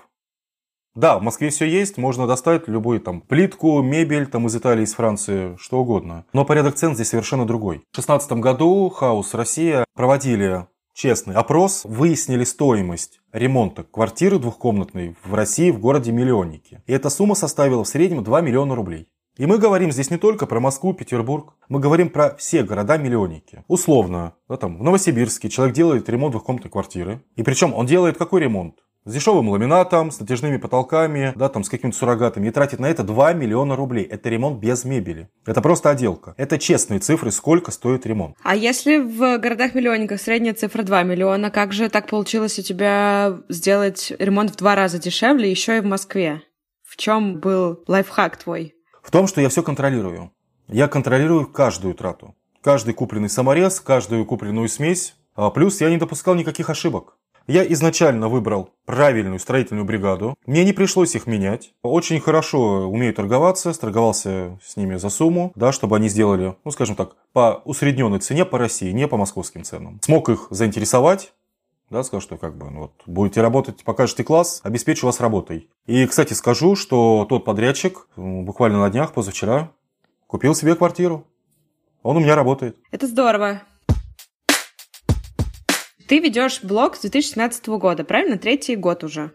Да, 0.96 1.18
в 1.18 1.22
Москве 1.22 1.50
все 1.50 1.66
есть, 1.66 1.98
можно 1.98 2.26
достать 2.26 2.66
любую 2.66 3.00
там 3.00 3.20
плитку, 3.20 3.80
мебель 3.80 4.26
там 4.26 4.48
из 4.48 4.56
Италии, 4.56 4.82
из 4.82 4.94
Франции, 4.94 5.56
что 5.56 5.78
угодно. 5.78 6.24
Но 6.32 6.44
порядок 6.44 6.74
цен 6.74 6.94
здесь 6.94 7.10
совершенно 7.10 7.46
другой. 7.46 7.78
В 7.92 7.94
2016 7.94 8.32
году 8.32 8.88
Хаус 8.88 9.34
Россия 9.34 9.84
проводили 9.94 10.66
честный 10.92 11.36
опрос, 11.36 11.82
выяснили 11.84 12.42
стоимость 12.42 13.20
ремонта 13.32 13.84
квартиры 13.84 14.40
двухкомнатной 14.40 15.16
в 15.22 15.32
России 15.32 15.70
в 15.70 15.78
городе 15.78 16.10
Миллионники. 16.10 16.82
И 16.86 16.92
эта 16.92 17.08
сумма 17.08 17.36
составила 17.36 17.84
в 17.84 17.88
среднем 17.88 18.24
2 18.24 18.40
миллиона 18.40 18.74
рублей. 18.74 19.08
И 19.36 19.46
мы 19.46 19.58
говорим 19.58 19.92
здесь 19.92 20.10
не 20.10 20.18
только 20.18 20.46
про 20.46 20.60
Москву, 20.60 20.92
Петербург, 20.92 21.54
мы 21.68 21.80
говорим 21.80 22.10
про 22.10 22.36
все 22.36 22.62
города-миллионники. 22.62 23.64
Условно, 23.68 24.34
да, 24.48 24.56
там, 24.56 24.78
в 24.78 24.82
Новосибирске 24.82 25.48
человек 25.48 25.74
делает 25.74 26.08
ремонт 26.08 26.32
двухкомнатной 26.32 26.70
квартиры. 26.70 27.22
И 27.36 27.42
причем 27.42 27.72
он 27.74 27.86
делает 27.86 28.18
какой 28.18 28.42
ремонт? 28.42 28.76
с 29.04 29.12
дешевым 29.12 29.48
ламинатом, 29.48 30.10
с 30.10 30.20
натяжными 30.20 30.58
потолками, 30.58 31.32
да, 31.34 31.48
там, 31.48 31.64
с 31.64 31.68
какими-то 31.68 31.96
суррогатами, 31.96 32.48
и 32.48 32.50
тратит 32.50 32.80
на 32.80 32.86
это 32.86 33.02
2 33.02 33.32
миллиона 33.32 33.74
рублей. 33.74 34.04
Это 34.04 34.28
ремонт 34.28 34.58
без 34.60 34.84
мебели. 34.84 35.28
Это 35.46 35.62
просто 35.62 35.90
отделка. 35.90 36.34
Это 36.36 36.58
честные 36.58 37.00
цифры, 37.00 37.30
сколько 37.30 37.70
стоит 37.70 38.04
ремонт. 38.06 38.36
А 38.42 38.54
если 38.54 38.98
в 38.98 39.38
городах-миллионниках 39.38 40.20
средняя 40.20 40.54
цифра 40.54 40.82
2 40.82 41.02
миллиона, 41.04 41.50
как 41.50 41.72
же 41.72 41.88
так 41.88 42.08
получилось 42.08 42.58
у 42.58 42.62
тебя 42.62 43.38
сделать 43.48 44.12
ремонт 44.18 44.50
в 44.50 44.56
два 44.56 44.74
раза 44.74 44.98
дешевле, 44.98 45.50
еще 45.50 45.78
и 45.78 45.80
в 45.80 45.86
Москве? 45.86 46.42
В 46.86 46.96
чем 46.96 47.40
был 47.40 47.82
лайфхак 47.86 48.36
твой? 48.36 48.74
В 49.02 49.10
том, 49.10 49.26
что 49.26 49.40
я 49.40 49.48
все 49.48 49.62
контролирую. 49.62 50.30
Я 50.68 50.88
контролирую 50.88 51.46
каждую 51.46 51.94
трату. 51.94 52.34
Каждый 52.62 52.94
купленный 52.94 53.30
саморез, 53.30 53.80
каждую 53.80 54.24
купленную 54.24 54.68
смесь. 54.68 55.14
А 55.34 55.50
плюс 55.50 55.80
я 55.80 55.90
не 55.90 55.96
допускал 55.96 56.34
никаких 56.34 56.70
ошибок. 56.70 57.16
Я 57.46 57.64
изначально 57.72 58.28
выбрал 58.28 58.70
правильную 58.84 59.40
строительную 59.40 59.84
бригаду. 59.84 60.36
Мне 60.46 60.64
не 60.64 60.72
пришлось 60.72 61.16
их 61.16 61.26
менять. 61.26 61.72
Очень 61.82 62.20
хорошо 62.20 62.88
умею 62.88 63.12
торговаться, 63.14 63.72
сторговался 63.72 64.58
с 64.64 64.76
ними 64.76 64.96
за 64.96 65.08
сумму, 65.08 65.50
да, 65.56 65.72
чтобы 65.72 65.96
они 65.96 66.08
сделали, 66.08 66.54
ну, 66.64 66.70
скажем 66.70 66.94
так, 66.94 67.16
по 67.32 67.60
усредненной 67.64 68.20
цене 68.20 68.44
по 68.44 68.58
России, 68.58 68.92
не 68.92 69.08
по 69.08 69.16
московским 69.16 69.64
ценам. 69.64 69.98
Смог 70.02 70.28
их 70.28 70.46
заинтересовать, 70.50 71.32
да, 71.90 72.04
сказал, 72.04 72.20
что 72.20 72.38
как 72.38 72.56
бы, 72.56 72.70
ну, 72.70 72.80
вот, 72.82 72.92
будете 73.06 73.42
работать, 73.42 73.82
покажете 73.84 74.22
класс, 74.24 74.60
обеспечу 74.62 75.06
вас 75.06 75.20
работой. 75.20 75.68
И, 75.86 76.06
кстати, 76.06 76.32
скажу, 76.32 76.76
что 76.76 77.26
тот 77.28 77.44
подрядчик 77.44 78.06
буквально 78.16 78.78
на 78.78 78.90
днях, 78.90 79.12
позавчера, 79.12 79.72
купил 80.26 80.54
себе 80.54 80.76
квартиру. 80.76 81.26
Он 82.02 82.16
у 82.16 82.20
меня 82.20 82.36
работает. 82.36 82.78
Это 82.92 83.06
здорово. 83.06 83.62
Ты 86.08 86.20
ведешь 86.20 86.62
блог 86.62 86.96
с 86.96 87.00
2017 87.00 87.66
года, 87.68 88.04
правильно? 88.04 88.38
Третий 88.38 88.76
год 88.76 89.04
уже. 89.04 89.32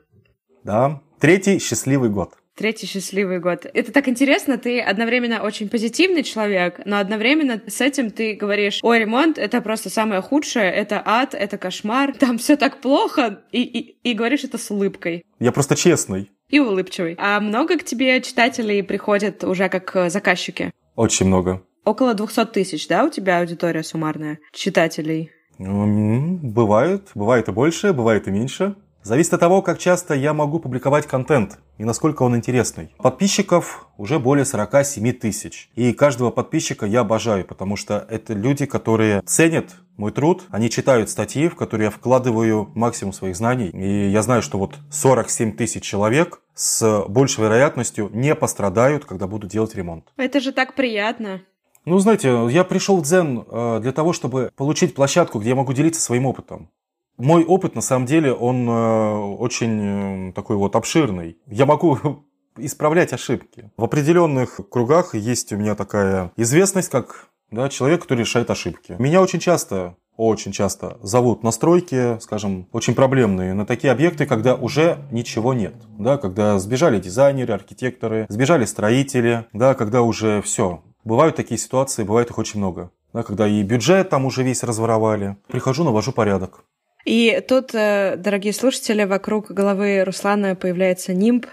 Да, 0.64 1.02
третий 1.20 1.60
счастливый 1.60 2.10
год. 2.10 2.38
Третий 2.56 2.88
счастливый 2.88 3.40
год. 3.40 3.66
Это 3.74 3.92
так 3.92 4.08
интересно, 4.08 4.58
ты 4.58 4.80
одновременно 4.80 5.44
очень 5.44 5.68
позитивный 5.68 6.24
человек, 6.24 6.80
но 6.86 7.00
одновременно 7.00 7.62
с 7.68 7.82
этим 7.82 8.12
ты 8.12 8.34
говоришь, 8.34 8.80
ой, 8.82 9.00
ремонт— 9.00 9.38
это 9.40 9.60
просто 9.60 9.90
самое 9.90 10.22
худшее, 10.22 10.72
это 10.72 11.02
ад, 11.06 11.34
это 11.34 11.58
кошмар, 11.58 12.16
там 12.20 12.38
все 12.38 12.56
так 12.56 12.80
плохо, 12.80 13.42
и, 13.52 13.62
и, 13.62 14.10
и 14.10 14.14
говоришь 14.14 14.46
это 14.46 14.58
с 14.58 14.72
улыбкой. 14.72 15.26
Я 15.40 15.52
просто 15.52 15.76
честный. 15.76 16.32
И 16.48 16.60
улыбчивый. 16.60 17.16
А 17.18 17.42
много 17.42 17.78
к 17.78 17.84
тебе 17.84 18.22
читателей 18.22 18.84
приходят 18.84 19.44
уже 19.44 19.68
как 19.68 19.94
э, 19.94 20.10
заказчики? 20.10 20.72
Очень 20.96 21.26
много. 21.26 21.62
Около 21.84 22.14
200 22.14 22.46
тысяч, 22.46 22.88
да, 22.88 23.04
у 23.04 23.10
тебя 23.10 23.40
аудитория 23.40 23.84
суммарная 23.84 24.40
читателей? 24.54 25.32
Бывает, 25.58 27.10
бывает 27.16 27.50
и 27.50 27.52
больше, 27.52 27.92
бывает 27.92 28.28
и 28.28 28.32
меньше. 28.32 28.76
Зависит 29.06 29.36
от 29.36 29.40
того, 29.40 29.62
как 29.62 29.78
часто 29.78 30.16
я 30.16 30.34
могу 30.34 30.58
публиковать 30.58 31.06
контент 31.06 31.60
и 31.78 31.84
насколько 31.84 32.24
он 32.24 32.36
интересный. 32.36 32.90
Подписчиков 32.98 33.88
уже 33.98 34.18
более 34.18 34.46
47 34.46 35.14
тысяч. 35.14 35.70
И 35.76 35.94
каждого 35.94 36.32
подписчика 36.32 36.88
я 36.88 37.02
обожаю, 37.02 37.46
потому 37.46 37.76
что 37.76 38.04
это 38.10 38.34
люди, 38.34 38.66
которые 38.66 39.22
ценят 39.22 39.76
мой 39.96 40.12
труд, 40.12 40.46
они 40.50 40.72
читают 40.72 41.12
статьи, 41.12 41.48
в 41.50 41.56
которые 41.56 41.86
я 41.86 41.92
вкладываю 41.92 42.72
максимум 42.74 43.14
своих 43.14 43.36
знаний. 43.36 43.68
И 43.68 44.10
я 44.10 44.24
знаю, 44.24 44.42
что 44.42 44.58
вот 44.58 44.80
47 44.90 45.56
тысяч 45.56 45.84
человек 45.84 46.42
с 46.56 47.06
большей 47.08 47.44
вероятностью 47.44 48.10
не 48.12 48.34
пострадают, 48.34 49.06
когда 49.06 49.28
буду 49.28 49.46
делать 49.46 49.76
ремонт. 49.76 50.06
Это 50.18 50.40
же 50.40 50.52
так 50.52 50.74
приятно. 50.74 51.44
Ну, 51.86 52.00
знаете, 52.00 52.48
я 52.50 52.64
пришел 52.64 52.98
в 52.98 53.04
Дзен 53.04 53.46
э, 53.48 53.80
для 53.84 53.92
того, 53.92 54.14
чтобы 54.14 54.50
получить 54.56 54.96
площадку, 54.96 55.38
где 55.38 55.50
я 55.50 55.56
могу 55.56 55.74
делиться 55.74 56.02
своим 56.02 56.26
опытом. 56.26 56.72
Мой 57.18 57.46
опыт, 57.46 57.76
на 57.76 57.82
самом 57.82 58.06
деле, 58.06 58.34
он 58.34 58.68
э, 58.68 59.18
очень 59.38 60.30
э, 60.30 60.34
такой 60.34 60.58
вот 60.58 60.76
обширный. 60.76 61.38
Я 61.48 61.66
могу 61.66 61.98
исправлять 62.58 63.14
ошибки. 63.14 63.72
В 63.78 63.84
определенных 63.84 64.60
кругах 64.70 65.16
есть 65.16 65.54
у 65.54 65.58
меня 65.58 65.76
такая 65.76 66.32
известность, 66.36 66.90
как 66.90 67.28
да, 67.52 67.70
человек, 67.70 68.02
который 68.02 68.22
решает 68.22 68.50
ошибки. 68.50 68.96
Меня 69.00 69.22
очень 69.22 69.40
часто 69.40 69.96
очень 70.18 70.54
часто 70.54 70.98
зовут 71.02 71.44
на 71.44 71.52
стройки, 71.52 72.18
скажем, 72.22 72.70
очень 72.72 72.96
проблемные, 72.96 73.54
на 73.54 73.66
такие 73.66 73.92
объекты, 73.92 74.26
когда 74.26 74.56
уже 74.56 75.00
ничего 75.12 75.54
нет. 75.54 75.76
Да, 76.00 76.18
когда 76.18 76.58
сбежали 76.58 77.02
дизайнеры, 77.02 77.54
архитекторы, 77.54 78.26
сбежали 78.30 78.64
строители, 78.64 79.46
да, 79.52 79.74
когда 79.74 80.04
уже 80.04 80.42
все, 80.42 80.82
Бывают 81.06 81.36
такие 81.36 81.60
ситуации, 81.60 82.04
бывает 82.04 82.32
их 82.32 82.40
очень 82.40 82.60
много. 82.60 82.90
Да, 83.14 83.22
когда 83.22 83.48
и 83.48 83.62
бюджет 83.62 84.10
там 84.10 84.26
уже 84.26 84.42
весь 84.42 84.64
разворовали. 84.64 85.38
Прихожу, 85.48 85.84
навожу 85.84 86.12
порядок. 86.12 86.66
И 87.06 87.40
тут, 87.48 87.76
э, 87.76 88.16
дорогие 88.18 88.52
слушатели, 88.52 89.04
вокруг 89.04 89.52
головы 89.52 90.04
Руслана 90.04 90.56
появляется 90.56 91.14
нимб. 91.14 91.46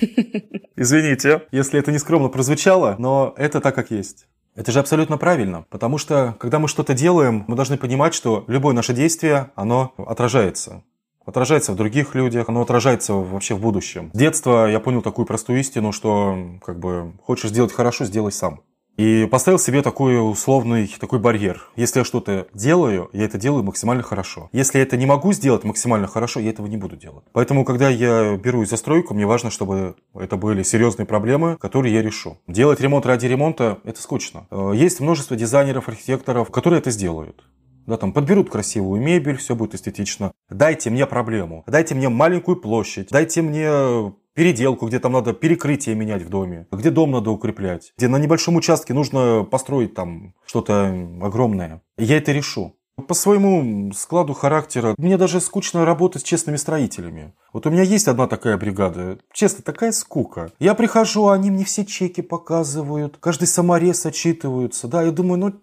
Извините, 0.76 1.42
если 1.52 1.78
это 1.78 1.92
не 1.92 1.98
скромно 1.98 2.28
прозвучало, 2.28 2.96
но 2.98 3.34
это 3.36 3.60
так, 3.60 3.74
как 3.74 3.90
есть. 3.90 4.26
Это 4.56 4.72
же 4.72 4.80
абсолютно 4.80 5.18
правильно, 5.18 5.66
потому 5.68 5.98
что, 5.98 6.36
когда 6.38 6.58
мы 6.58 6.68
что-то 6.68 6.94
делаем, 6.94 7.44
мы 7.48 7.56
должны 7.56 7.76
понимать, 7.76 8.14
что 8.14 8.44
любое 8.46 8.74
наше 8.74 8.94
действие, 8.94 9.50
оно 9.56 9.92
отражается. 9.98 10.84
Отражается 11.26 11.72
в 11.72 11.76
других 11.76 12.14
людях, 12.14 12.48
оно 12.48 12.62
отражается 12.62 13.14
вообще 13.14 13.54
в 13.54 13.60
будущем. 13.60 14.10
С 14.14 14.18
детства 14.18 14.70
я 14.70 14.78
понял 14.78 15.02
такую 15.02 15.26
простую 15.26 15.60
истину, 15.60 15.92
что 15.92 16.36
как 16.64 16.78
бы 16.78 17.12
хочешь 17.22 17.50
сделать 17.50 17.72
хорошо, 17.72 18.04
сделай 18.04 18.32
сам. 18.32 18.60
И 18.96 19.26
поставил 19.30 19.58
себе 19.58 19.82
такой 19.82 20.18
условный 20.18 20.86
такой 21.00 21.18
барьер. 21.18 21.68
Если 21.76 21.98
я 21.98 22.04
что-то 22.04 22.46
делаю, 22.54 23.10
я 23.12 23.24
это 23.24 23.38
делаю 23.38 23.64
максимально 23.64 24.02
хорошо. 24.02 24.48
Если 24.52 24.78
я 24.78 24.84
это 24.84 24.96
не 24.96 25.06
могу 25.06 25.32
сделать 25.32 25.64
максимально 25.64 26.06
хорошо, 26.06 26.40
я 26.40 26.50
этого 26.50 26.66
не 26.66 26.76
буду 26.76 26.96
делать. 26.96 27.24
Поэтому, 27.32 27.64
когда 27.64 27.88
я 27.88 28.36
беру 28.36 28.64
за 28.64 28.76
стройку, 28.76 29.14
мне 29.14 29.26
важно, 29.26 29.50
чтобы 29.50 29.96
это 30.14 30.36
были 30.36 30.62
серьезные 30.62 31.06
проблемы, 31.06 31.56
которые 31.56 31.94
я 31.94 32.02
решу. 32.02 32.38
Делать 32.46 32.80
ремонт 32.80 33.06
ради 33.06 33.26
ремонта– 33.26 33.78
это 33.84 34.00
скучно. 34.00 34.46
Э, 34.50 34.72
есть 34.74 35.00
множество 35.00 35.36
дизайнеров, 35.36 35.88
архитекторов, 35.88 36.50
которые 36.50 36.78
это 36.78 36.90
сделают. 36.90 37.44
Да, 37.86 37.96
там 37.98 38.12
подберут 38.12 38.48
красивую 38.48 39.02
мебель, 39.02 39.36
все 39.36 39.54
будет 39.54 39.74
эстетично. 39.74 40.32
Дайте 40.48 40.88
мне 40.88 41.06
проблему, 41.06 41.64
дайте 41.66 41.94
мне 41.94 42.08
маленькую 42.08 42.56
площадь, 42.56 43.08
дайте 43.10 43.42
мне 43.42 44.14
переделку, 44.34 44.86
где 44.86 44.98
там 44.98 45.12
надо 45.12 45.32
перекрытие 45.32 45.94
менять 45.94 46.22
в 46.22 46.28
доме, 46.28 46.66
где 46.70 46.90
дом 46.90 47.10
надо 47.12 47.30
укреплять, 47.30 47.92
где 47.96 48.08
на 48.08 48.18
небольшом 48.18 48.56
участке 48.56 48.94
нужно 48.94 49.44
построить 49.44 49.94
там 49.94 50.34
что-то 50.44 50.88
огромное. 51.22 51.82
Я 51.96 52.18
это 52.18 52.32
решу. 52.32 52.76
По 53.08 53.14
своему 53.14 53.92
складу 53.92 54.34
характера 54.34 54.94
мне 54.98 55.18
даже 55.18 55.40
скучно 55.40 55.84
работать 55.84 56.22
с 56.22 56.24
честными 56.24 56.56
строителями. 56.56 57.32
Вот 57.52 57.66
у 57.66 57.70
меня 57.70 57.82
есть 57.82 58.06
одна 58.06 58.28
такая 58.28 58.56
бригада. 58.56 59.18
Честно, 59.32 59.64
такая 59.64 59.90
скука. 59.90 60.52
Я 60.60 60.74
прихожу, 60.74 61.26
а 61.26 61.34
они 61.34 61.50
мне 61.50 61.64
все 61.64 61.84
чеки 61.84 62.22
показывают. 62.22 63.16
Каждый 63.18 63.48
саморез 63.48 64.06
отчитываются. 64.06 64.86
Да, 64.86 65.02
я 65.02 65.10
думаю, 65.10 65.38
ну, 65.38 65.54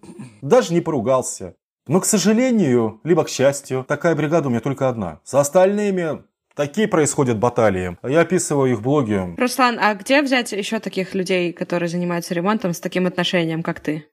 даже 0.42 0.74
не 0.74 0.82
поругался. 0.82 1.54
Но, 1.86 2.00
к 2.00 2.04
сожалению, 2.04 3.00
либо 3.02 3.24
к 3.24 3.30
счастью, 3.30 3.84
такая 3.88 4.14
бригада 4.14 4.48
у 4.48 4.50
меня 4.50 4.60
только 4.60 4.88
одна. 4.88 5.20
С 5.24 5.34
остальными 5.34 6.22
Такие 6.54 6.88
происходят 6.88 7.38
баталии. 7.38 7.96
Я 8.02 8.20
описываю 8.20 8.72
их 8.72 8.78
в 8.78 8.82
блоге. 8.82 9.34
Руслан, 9.36 9.78
а 9.80 9.94
где 9.94 10.22
взять 10.22 10.52
еще 10.52 10.78
таких 10.78 11.14
людей, 11.14 11.52
которые 11.52 11.88
занимаются 11.88 12.34
ремонтом 12.34 12.74
с 12.74 12.80
таким 12.80 13.06
отношением, 13.06 13.62
как 13.62 13.80
ты? 13.80 14.06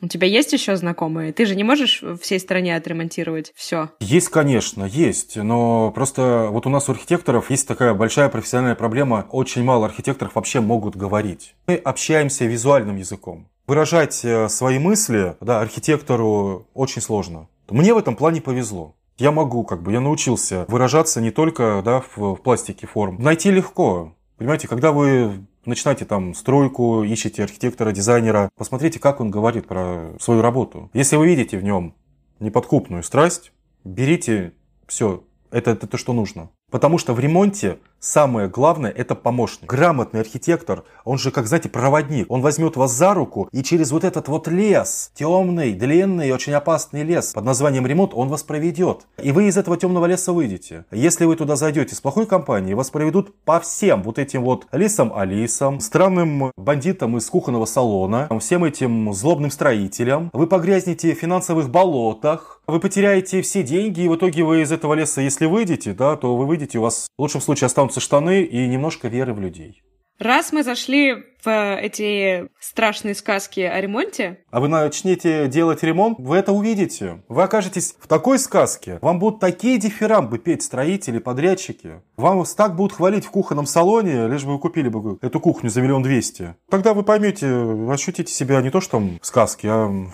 У 0.00 0.08
тебя 0.08 0.26
есть 0.26 0.52
еще 0.52 0.76
знакомые? 0.76 1.32
Ты 1.32 1.46
же 1.46 1.54
не 1.54 1.64
можешь 1.64 2.02
всей 2.20 2.38
стране 2.38 2.76
отремонтировать 2.76 3.52
все? 3.54 3.90
Есть, 4.00 4.28
конечно, 4.28 4.84
есть. 4.84 5.36
Но 5.36 5.92
просто 5.92 6.48
вот 6.50 6.66
у 6.66 6.68
нас 6.68 6.88
у 6.88 6.92
архитекторов 6.92 7.50
есть 7.50 7.66
такая 7.66 7.94
большая 7.94 8.28
профессиональная 8.28 8.74
проблема. 8.74 9.26
Очень 9.30 9.64
мало 9.64 9.86
архитекторов 9.86 10.34
вообще 10.34 10.60
могут 10.60 10.96
говорить. 10.96 11.54
Мы 11.66 11.76
общаемся 11.76 12.44
визуальным 12.44 12.96
языком. 12.96 13.48
Выражать 13.66 14.22
э, 14.24 14.48
свои 14.50 14.78
мысли 14.78 15.36
да, 15.40 15.60
архитектору 15.60 16.68
очень 16.74 17.00
сложно. 17.00 17.48
Мне 17.70 17.94
в 17.94 17.98
этом 17.98 18.14
плане 18.14 18.42
повезло. 18.42 18.94
Я 19.18 19.30
могу, 19.30 19.64
как 19.64 19.82
бы, 19.82 19.92
я 19.92 20.00
научился 20.00 20.64
выражаться 20.68 21.20
не 21.20 21.30
только 21.30 21.82
да, 21.84 22.00
в, 22.00 22.34
в 22.34 22.36
пластике 22.36 22.86
форм. 22.86 23.16
Найти 23.20 23.50
легко. 23.50 24.14
Понимаете, 24.36 24.66
когда 24.66 24.90
вы 24.90 25.46
начинаете 25.64 26.04
там 26.04 26.34
стройку, 26.34 27.04
ищете 27.04 27.44
архитектора, 27.44 27.92
дизайнера, 27.92 28.50
посмотрите, 28.56 28.98
как 28.98 29.20
он 29.20 29.30
говорит 29.30 29.66
про 29.66 30.14
свою 30.20 30.42
работу. 30.42 30.90
Если 30.92 31.16
вы 31.16 31.26
видите 31.26 31.56
в 31.58 31.62
нем 31.62 31.94
неподкупную 32.40 33.02
страсть, 33.04 33.52
берите 33.84 34.52
все, 34.86 35.22
это, 35.50 35.70
это 35.70 35.86
то, 35.86 35.96
что 35.96 36.12
нужно. 36.12 36.50
Потому 36.70 36.98
что 36.98 37.14
в 37.14 37.20
ремонте 37.20 37.78
Самое 38.06 38.48
главное– 38.48 38.90
это 38.94 39.14
помощник. 39.14 39.64
Грамотный 39.64 40.20
архитектор, 40.20 40.84
он 41.06 41.16
же, 41.16 41.30
как, 41.30 41.46
знаете, 41.46 41.70
проводник. 41.70 42.30
Он 42.30 42.42
возьмет 42.42 42.76
вас 42.76 42.92
за 42.92 43.14
руку 43.14 43.48
и 43.50 43.62
через 43.62 43.92
вот 43.92 44.04
этот 44.04 44.28
вот 44.28 44.46
лес, 44.46 45.10
темный, 45.14 45.72
длинный, 45.72 46.30
очень 46.30 46.52
опасный 46.52 47.02
лес 47.02 47.32
под 47.32 47.46
названием 47.46 47.86
ремонт, 47.86 48.12
он 48.12 48.28
вас 48.28 48.42
проведет. 48.42 49.06
И 49.22 49.32
вы 49.32 49.48
из 49.48 49.56
этого 49.56 49.78
темного 49.78 50.04
леса 50.04 50.34
выйдете. 50.34 50.84
Если 50.90 51.24
вы 51.24 51.34
туда 51.34 51.56
зайдете 51.56 51.94
с 51.94 52.02
плохой 52.02 52.26
компанией, 52.26 52.74
вас 52.74 52.90
проведут 52.90 53.34
по 53.46 53.58
всем 53.58 54.02
вот 54.02 54.18
этим 54.18 54.42
вот 54.42 54.66
лисам-алисам, 54.70 55.80
странным 55.80 56.52
бандитам 56.58 57.16
из 57.16 57.30
кухонного 57.30 57.64
салона, 57.64 58.28
всем 58.38 58.64
этим 58.64 59.14
злобным 59.14 59.50
строителям. 59.50 60.28
Вы 60.34 60.46
погрязнете 60.46 61.14
в 61.14 61.18
финансовых 61.18 61.70
болотах, 61.70 62.60
вы 62.66 62.80
потеряете 62.80 63.42
все 63.42 63.62
деньги, 63.62 64.00
и 64.00 64.08
в 64.08 64.16
итоге 64.16 64.42
вы 64.42 64.62
из 64.62 64.72
этого 64.72 64.94
леса, 64.94 65.20
если 65.20 65.44
выйдете, 65.44 65.92
да, 65.92 66.16
то 66.16 66.34
вы 66.34 66.46
выйдете, 66.46 66.78
у 66.78 66.82
вас 66.82 67.08
в 67.18 67.20
лучшем 67.20 67.42
случае 67.42 67.66
останутся 67.66 67.93
останутся 67.94 68.00
штаны 68.00 68.42
и 68.42 68.66
немножко 68.66 69.08
веры 69.08 69.32
в 69.32 69.40
людей. 69.40 69.82
Раз 70.20 70.52
мы 70.52 70.62
зашли 70.62 71.14
в 71.44 71.76
эти 71.76 72.48
страшные 72.60 73.16
сказки 73.16 73.60
о 73.60 73.80
ремонте... 73.80 74.38
А 74.50 74.60
вы 74.60 74.68
начнете 74.68 75.48
делать 75.48 75.82
ремонт, 75.82 76.18
вы 76.20 76.36
это 76.36 76.52
увидите. 76.52 77.22
Вы 77.28 77.42
окажетесь 77.42 77.96
в 77.98 78.06
такой 78.06 78.38
сказке. 78.38 78.98
Вам 79.02 79.18
будут 79.18 79.40
такие 79.40 79.76
дифирамбы 79.76 80.38
петь 80.38 80.62
строители, 80.62 81.18
подрядчики. 81.18 82.00
Вам 82.16 82.44
так 82.56 82.76
будут 82.76 82.92
хвалить 82.92 83.24
в 83.24 83.30
кухонном 83.30 83.66
салоне, 83.66 84.28
лишь 84.28 84.44
бы 84.44 84.52
вы 84.52 84.58
купили 84.60 84.88
бы 84.88 85.18
эту 85.20 85.40
кухню 85.40 85.68
за 85.68 85.82
миллион 85.82 86.04
двести. 86.04 86.54
Тогда 86.70 86.94
вы 86.94 87.02
поймете, 87.02 87.48
ощутите 87.90 88.32
себя 88.32 88.62
не 88.62 88.70
то, 88.70 88.80
что 88.80 88.92
там 88.92 89.18
в 89.20 89.26
сказке, 89.26 89.68
а 89.68 90.06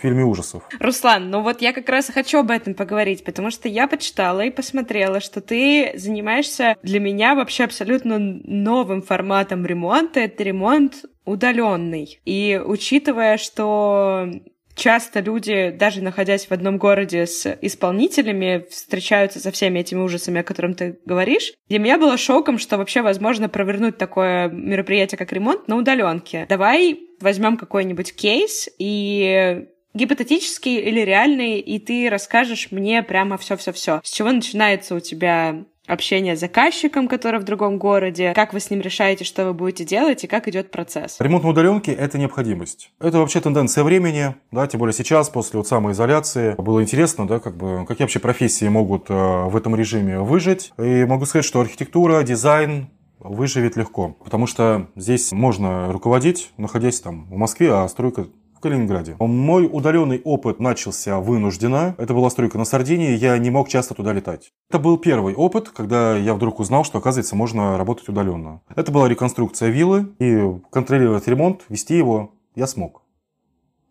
фильме 0.00 0.24
ужасов. 0.24 0.62
Руслан, 0.78 1.30
ну 1.30 1.42
вот 1.42 1.62
я 1.62 1.72
как 1.72 1.88
раз 1.88 2.10
хочу 2.12 2.38
об 2.38 2.50
этом 2.50 2.74
поговорить, 2.74 3.24
потому 3.24 3.50
что 3.50 3.68
я 3.68 3.88
почитала 3.88 4.42
и 4.42 4.50
посмотрела, 4.50 5.20
что 5.20 5.40
ты 5.40 5.92
занимаешься 5.94 6.76
для 6.82 7.00
меня 7.00 7.34
вообще 7.34 7.64
абсолютно 7.64 8.18
новым 8.18 9.02
форматом 9.02 9.64
ремонта. 9.64 10.20
Это 10.20 10.42
ремонт 10.42 11.04
удаленный. 11.24 12.20
И 12.24 12.60
учитывая, 12.64 13.36
что 13.36 14.28
часто 14.74 15.20
люди, 15.20 15.70
даже 15.70 16.02
находясь 16.02 16.46
в 16.46 16.52
одном 16.52 16.78
городе 16.78 17.26
с 17.26 17.58
исполнителями, 17.60 18.66
встречаются 18.70 19.40
со 19.40 19.50
всеми 19.50 19.80
этими 19.80 20.00
ужасами, 20.00 20.40
о 20.40 20.44
которых 20.44 20.76
ты 20.76 21.00
говоришь. 21.04 21.54
Для 21.68 21.78
меня 21.78 21.98
было 21.98 22.16
шоком, 22.16 22.58
что 22.58 22.76
вообще 22.76 23.02
возможно 23.02 23.48
провернуть 23.48 23.96
такое 23.98 24.48
мероприятие, 24.48 25.18
как 25.18 25.32
ремонт, 25.32 25.66
на 25.66 25.76
удаленке. 25.76 26.46
Давай 26.48 27.00
возьмем 27.20 27.56
какой-нибудь 27.56 28.14
кейс 28.14 28.68
и 28.78 29.66
гипотетический 29.96 30.78
или 30.78 31.00
реальный, 31.00 31.58
и 31.58 31.78
ты 31.78 32.08
расскажешь 32.10 32.68
мне 32.70 33.02
прямо 33.02 33.36
все-все-все. 33.38 34.00
С 34.04 34.10
чего 34.10 34.30
начинается 34.30 34.94
у 34.94 35.00
тебя 35.00 35.64
общение 35.86 36.36
с 36.36 36.40
заказчиком, 36.40 37.08
который 37.08 37.40
в 37.40 37.44
другом 37.44 37.78
городе, 37.78 38.32
как 38.34 38.52
вы 38.52 38.60
с 38.60 38.70
ним 38.70 38.80
решаете, 38.80 39.24
что 39.24 39.44
вы 39.46 39.54
будете 39.54 39.84
делать 39.84 40.24
и 40.24 40.26
как 40.26 40.48
идет 40.48 40.70
процесс. 40.70 41.16
Ремонт 41.20 41.44
на 41.44 41.50
удаленке– 41.50 41.92
это 41.94 42.18
необходимость. 42.18 42.90
Это 43.00 43.18
вообще 43.18 43.40
тенденция 43.40 43.84
времени, 43.84 44.34
да, 44.50 44.66
тем 44.66 44.80
более 44.80 44.94
сейчас, 44.94 45.28
после 45.28 45.58
вот 45.58 45.68
самоизоляции. 45.68 46.54
Было 46.58 46.82
интересно, 46.82 47.26
да, 47.26 47.38
как 47.38 47.56
бы, 47.56 47.84
какие 47.86 48.04
вообще 48.04 48.18
профессии 48.18 48.66
могут 48.68 49.10
э, 49.10 49.14
в 49.14 49.56
этом 49.56 49.76
режиме 49.76 50.18
выжить. 50.20 50.72
И 50.78 51.04
могу 51.04 51.24
сказать, 51.24 51.44
что 51.44 51.60
архитектура, 51.60 52.22
дизайн, 52.22 52.88
выживет 53.18 53.76
легко, 53.76 54.16
потому 54.24 54.46
что 54.46 54.88
здесь 54.94 55.32
можно 55.32 55.90
руководить, 55.92 56.52
находясь 56.58 57.00
там 57.00 57.26
в 57.26 57.36
Москве, 57.36 57.72
а 57.72 57.88
стройка 57.88 58.26
Калининграде. 58.66 59.14
Мой 59.20 59.68
удаленный 59.72 60.20
опыт 60.24 60.58
начался 60.58 61.20
вынужденно. 61.20 61.94
Это 61.98 62.14
была 62.14 62.28
стройка 62.30 62.58
на 62.58 62.64
Сардинии, 62.64 63.16
я 63.16 63.38
не 63.38 63.50
мог 63.50 63.68
часто 63.68 63.94
туда 63.94 64.12
летать. 64.12 64.50
Это 64.68 64.80
был 64.80 64.98
первый 64.98 65.36
опыт, 65.36 65.68
когда 65.68 66.16
я 66.16 66.34
вдруг 66.34 66.58
узнал, 66.58 66.82
что, 66.82 66.98
оказывается, 66.98 67.36
можно 67.36 67.78
работать 67.78 68.08
удаленно. 68.08 68.62
Это 68.74 68.90
была 68.90 69.08
реконструкция 69.08 69.68
виллы, 69.68 70.08
и 70.18 70.52
контролировать 70.72 71.28
ремонт, 71.28 71.62
вести 71.68 71.96
его 71.96 72.32
я 72.56 72.66
смог. 72.66 73.02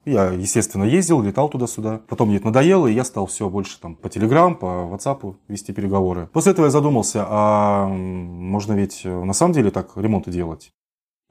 Я, 0.04 0.32
естественно, 0.32 0.84
ездил, 0.84 1.22
летал 1.22 1.48
туда-сюда. 1.48 2.02
Потом 2.10 2.28
мне 2.28 2.38
это 2.38 2.48
надоело, 2.48 2.88
и 2.88 2.94
я 2.94 3.06
стал 3.06 3.28
все 3.28 3.50
больше 3.50 3.80
там 3.80 3.96
по 3.96 4.10
Телеграм, 4.10 4.56
по 4.56 4.90
WhatsApp 4.92 5.36
вести 5.48 5.72
переговоры. 5.72 6.28
После 6.34 6.52
этого 6.52 6.66
я 6.66 6.72
задумался, 6.72 7.26
а 7.30 7.88
можно 7.88 8.74
ведь 8.74 9.06
на 9.06 9.34
самом 9.34 9.54
деле 9.54 9.72
так 9.72 9.94
ремонты 9.96 10.32
делать? 10.32 10.74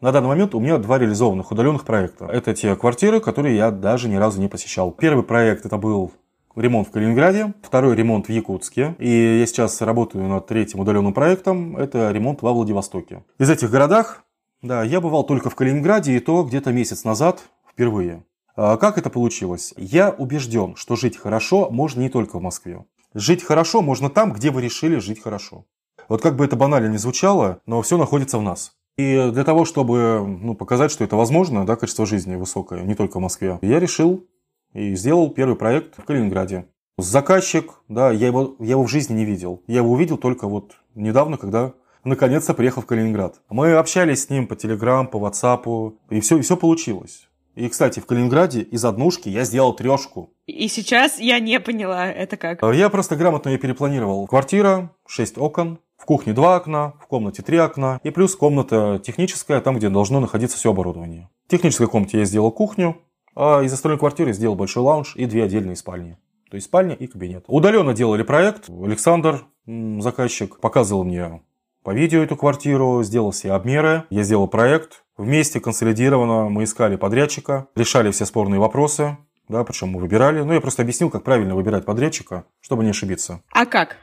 На 0.00 0.12
данный 0.12 0.28
момент 0.28 0.54
у 0.54 0.60
меня 0.60 0.78
два 0.78 0.98
реализованных 0.98 1.50
удаленных 1.50 1.84
проекта. 1.84 2.26
Это 2.26 2.52
те 2.54 2.74
квартиры, 2.76 3.20
которые 3.20 3.56
я 3.56 3.70
даже 3.70 4.08
ни 4.08 4.16
разу 4.16 4.40
не 4.40 4.48
посещал. 4.48 4.90
Первый 4.90 5.24
проект 5.24 5.64
это 5.64 5.78
был 5.78 6.12
ремонт 6.56 6.88
в 6.88 6.90
Калининграде, 6.90 7.54
второй 7.62 7.94
ремонт 7.96 8.26
в 8.26 8.30
Якутске. 8.30 8.96
И 8.98 9.38
я 9.40 9.46
сейчас 9.46 9.80
работаю 9.80 10.24
над 10.28 10.46
третьим 10.46 10.80
удаленным 10.80 11.14
проектом. 11.14 11.76
Это 11.76 12.10
ремонт 12.10 12.42
во 12.42 12.52
Владивостоке. 12.52 13.24
Из 13.38 13.48
этих 13.48 13.70
городах, 13.70 14.24
да, 14.62 14.82
я 14.82 15.00
бывал 15.00 15.24
только 15.24 15.48
в 15.48 15.54
Калининграде, 15.54 16.16
и 16.16 16.20
то 16.20 16.42
где-то 16.42 16.72
месяц 16.72 17.04
назад 17.04 17.42
впервые. 17.70 18.24
А 18.56 18.76
как 18.76 18.98
это 18.98 19.10
получилось? 19.10 19.74
Я 19.76 20.10
убежден, 20.10 20.76
что 20.76 20.96
жить 20.96 21.16
хорошо 21.16 21.70
можно 21.70 22.00
не 22.00 22.08
только 22.08 22.38
в 22.38 22.42
Москве. 22.42 22.84
Жить 23.14 23.42
хорошо 23.42 23.80
можно 23.80 24.10
там, 24.10 24.32
где 24.32 24.50
вы 24.50 24.62
решили 24.62 24.98
жить 24.98 25.22
хорошо. 25.22 25.66
Вот 26.08 26.20
как 26.20 26.36
бы 26.36 26.44
это 26.44 26.56
банально 26.56 26.88
не 26.88 26.98
звучало, 26.98 27.60
но 27.64 27.80
все 27.82 27.96
находится 27.96 28.38
в 28.38 28.42
нас. 28.42 28.72
И 28.96 29.30
для 29.32 29.44
того, 29.44 29.64
чтобы 29.64 30.24
ну, 30.24 30.54
показать, 30.54 30.90
что 30.90 31.04
это 31.04 31.16
возможно, 31.16 31.66
да, 31.66 31.76
качество 31.76 32.06
жизни 32.06 32.36
высокое, 32.36 32.82
не 32.82 32.94
только 32.94 33.18
в 33.18 33.22
Москве, 33.22 33.58
я 33.62 33.80
решил 33.80 34.24
и 34.72 34.94
сделал 34.94 35.30
первый 35.30 35.56
проект 35.56 35.98
в 35.98 36.04
Калининграде. 36.04 36.66
Заказчик, 36.96 37.72
да, 37.88 38.12
я 38.12 38.28
его, 38.28 38.54
я 38.60 38.72
его 38.72 38.84
в 38.84 38.88
жизни 38.88 39.14
не 39.14 39.24
видел. 39.24 39.62
Я 39.66 39.78
его 39.78 39.90
увидел 39.90 40.16
только 40.16 40.46
вот 40.46 40.76
недавно, 40.94 41.38
когда 41.38 41.72
наконец-то 42.04 42.54
приехал 42.54 42.82
в 42.82 42.86
Калининград. 42.86 43.40
Мы 43.48 43.72
общались 43.72 44.24
с 44.24 44.30
ним 44.30 44.46
по 44.46 44.54
Телеграм, 44.54 45.08
по 45.08 45.18
Ватсапу, 45.18 45.98
и 46.10 46.20
все, 46.20 46.38
и 46.38 46.42
все 46.42 46.56
получилось. 46.56 47.28
И, 47.56 47.68
кстати, 47.68 48.00
в 48.00 48.06
Калининграде 48.06 48.62
из 48.62 48.84
однушки 48.84 49.28
я 49.28 49.44
сделал 49.44 49.74
трешку. 49.74 50.30
И 50.46 50.66
сейчас 50.68 51.20
я 51.20 51.38
не 51.38 51.60
поняла, 51.60 52.06
это 52.06 52.36
как? 52.36 52.62
Я 52.62 52.88
просто 52.88 53.16
грамотно 53.16 53.50
ее 53.50 53.58
перепланировал. 53.58 54.26
Квартира, 54.26 54.92
6 55.06 55.38
окон, 55.38 55.78
в 56.04 56.06
кухне 56.06 56.34
два 56.34 56.56
окна, 56.56 56.92
в 57.00 57.06
комнате 57.06 57.42
три 57.42 57.56
окна 57.56 57.98
и 58.02 58.10
плюс 58.10 58.36
комната 58.36 59.00
техническая, 59.02 59.62
там, 59.62 59.78
где 59.78 59.88
должно 59.88 60.20
находиться 60.20 60.58
все 60.58 60.70
оборудование. 60.70 61.30
В 61.46 61.50
технической 61.50 61.86
комнате 61.86 62.18
я 62.18 62.26
сделал 62.26 62.52
кухню, 62.52 62.98
а 63.34 63.62
из 63.62 63.72
остальной 63.72 63.98
квартиры 63.98 64.34
сделал 64.34 64.54
большой 64.54 64.82
лаунж 64.82 65.16
и 65.16 65.24
две 65.24 65.44
отдельные 65.44 65.76
спальни. 65.76 66.18
То 66.50 66.56
есть 66.56 66.66
спальня 66.66 66.94
и 66.94 67.06
кабинет. 67.06 67.44
Удаленно 67.46 67.94
делали 67.94 68.22
проект. 68.22 68.68
Александр, 68.68 69.46
заказчик, 69.66 70.60
показывал 70.60 71.04
мне 71.04 71.40
по 71.82 71.94
видео 71.94 72.22
эту 72.22 72.36
квартиру, 72.36 73.02
сделал 73.02 73.30
все 73.30 73.52
обмеры. 73.52 74.04
Я 74.10 74.24
сделал 74.24 74.46
проект. 74.46 75.04
Вместе 75.16 75.58
консолидированно 75.58 76.50
мы 76.50 76.64
искали 76.64 76.96
подрядчика, 76.96 77.68
решали 77.74 78.10
все 78.10 78.26
спорные 78.26 78.60
вопросы. 78.60 79.16
Да, 79.48 79.64
причем 79.64 79.88
мы 79.88 80.00
выбирали. 80.00 80.42
Ну, 80.42 80.52
я 80.52 80.60
просто 80.60 80.82
объяснил, 80.82 81.08
как 81.08 81.24
правильно 81.24 81.54
выбирать 81.54 81.86
подрядчика, 81.86 82.44
чтобы 82.60 82.84
не 82.84 82.90
ошибиться. 82.90 83.40
А 83.50 83.64
как? 83.64 83.96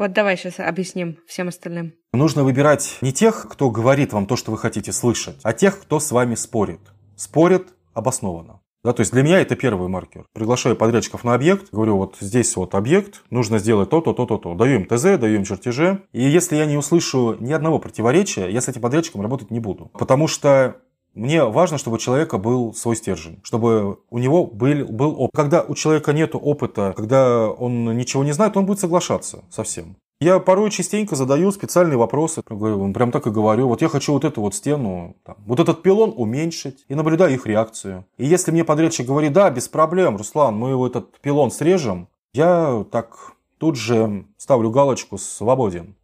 Вот 0.00 0.14
давай 0.14 0.38
сейчас 0.38 0.58
объясним 0.58 1.18
всем 1.26 1.48
остальным. 1.48 1.92
Нужно 2.14 2.42
выбирать 2.42 2.96
не 3.02 3.12
тех, 3.12 3.46
кто 3.50 3.70
говорит 3.70 4.14
вам 4.14 4.24
то, 4.24 4.34
что 4.34 4.50
вы 4.50 4.56
хотите 4.56 4.92
слышать, 4.92 5.36
а 5.42 5.52
тех, 5.52 5.78
кто 5.78 6.00
с 6.00 6.10
вами 6.10 6.36
спорит. 6.36 6.80
Спорит 7.16 7.74
обоснованно. 7.92 8.62
Да, 8.82 8.94
то 8.94 9.00
есть 9.00 9.12
для 9.12 9.22
меня 9.22 9.42
это 9.42 9.56
первый 9.56 9.90
маркер. 9.90 10.24
Приглашаю 10.32 10.74
подрядчиков 10.74 11.22
на 11.22 11.34
объект, 11.34 11.68
говорю, 11.70 11.98
вот 11.98 12.16
здесь 12.18 12.56
вот 12.56 12.74
объект, 12.74 13.24
нужно 13.28 13.58
сделать 13.58 13.90
то-то, 13.90 14.14
то-то, 14.14 14.38
то. 14.38 14.54
Даю 14.54 14.76
им 14.76 14.86
ТЗ, 14.86 15.18
даю 15.18 15.34
им 15.34 15.44
чертежи. 15.44 16.02
И 16.12 16.22
если 16.22 16.56
я 16.56 16.64
не 16.64 16.78
услышу 16.78 17.36
ни 17.38 17.52
одного 17.52 17.78
противоречия, 17.78 18.48
я 18.48 18.62
с 18.62 18.68
этим 18.68 18.80
подрядчиком 18.80 19.20
работать 19.20 19.50
не 19.50 19.60
буду. 19.60 19.90
Потому 19.92 20.28
что 20.28 20.78
мне 21.14 21.44
важно, 21.44 21.78
чтобы 21.78 21.96
у 21.96 21.98
человека 21.98 22.38
был 22.38 22.72
свой 22.74 22.96
стержень, 22.96 23.40
чтобы 23.42 23.98
у 24.10 24.18
него 24.18 24.46
был, 24.46 24.86
был 24.86 25.20
опыт. 25.20 25.30
Когда 25.34 25.62
у 25.62 25.74
человека 25.74 26.12
нет 26.12 26.30
опыта, 26.34 26.94
когда 26.96 27.48
он 27.48 27.96
ничего 27.96 28.24
не 28.24 28.32
знает, 28.32 28.56
он 28.56 28.66
будет 28.66 28.80
соглашаться 28.80 29.44
со 29.50 29.62
всем. 29.64 29.96
Я 30.22 30.38
порой 30.38 30.70
частенько 30.70 31.16
задаю 31.16 31.50
специальные 31.50 31.96
вопросы, 31.96 32.42
прям 32.42 33.10
так 33.10 33.26
и 33.26 33.30
говорю, 33.30 33.68
вот 33.68 33.80
я 33.80 33.88
хочу 33.88 34.12
вот 34.12 34.26
эту 34.26 34.42
вот 34.42 34.54
стену, 34.54 35.16
там, 35.24 35.36
вот 35.46 35.60
этот 35.60 35.82
пилон 35.82 36.12
уменьшить, 36.14 36.84
и 36.88 36.94
наблюдаю 36.94 37.32
их 37.32 37.46
реакцию. 37.46 38.04
И 38.18 38.26
если 38.26 38.50
мне 38.50 38.62
подрядчик 38.62 39.06
говорит, 39.06 39.32
да, 39.32 39.48
без 39.48 39.68
проблем, 39.68 40.18
Руслан, 40.18 40.54
мы 40.54 40.70
его 40.70 40.86
этот 40.86 41.18
пилон 41.20 41.50
срежем, 41.50 42.08
я 42.34 42.84
так 42.92 43.32
тут 43.56 43.76
же 43.76 44.26
ставлю 44.36 44.70
галочку 44.70 45.16
«свободен». 45.16 45.96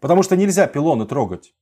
Потому 0.00 0.22
что 0.22 0.36
нельзя 0.36 0.66
пилоны 0.66 1.06
трогать. 1.06 1.54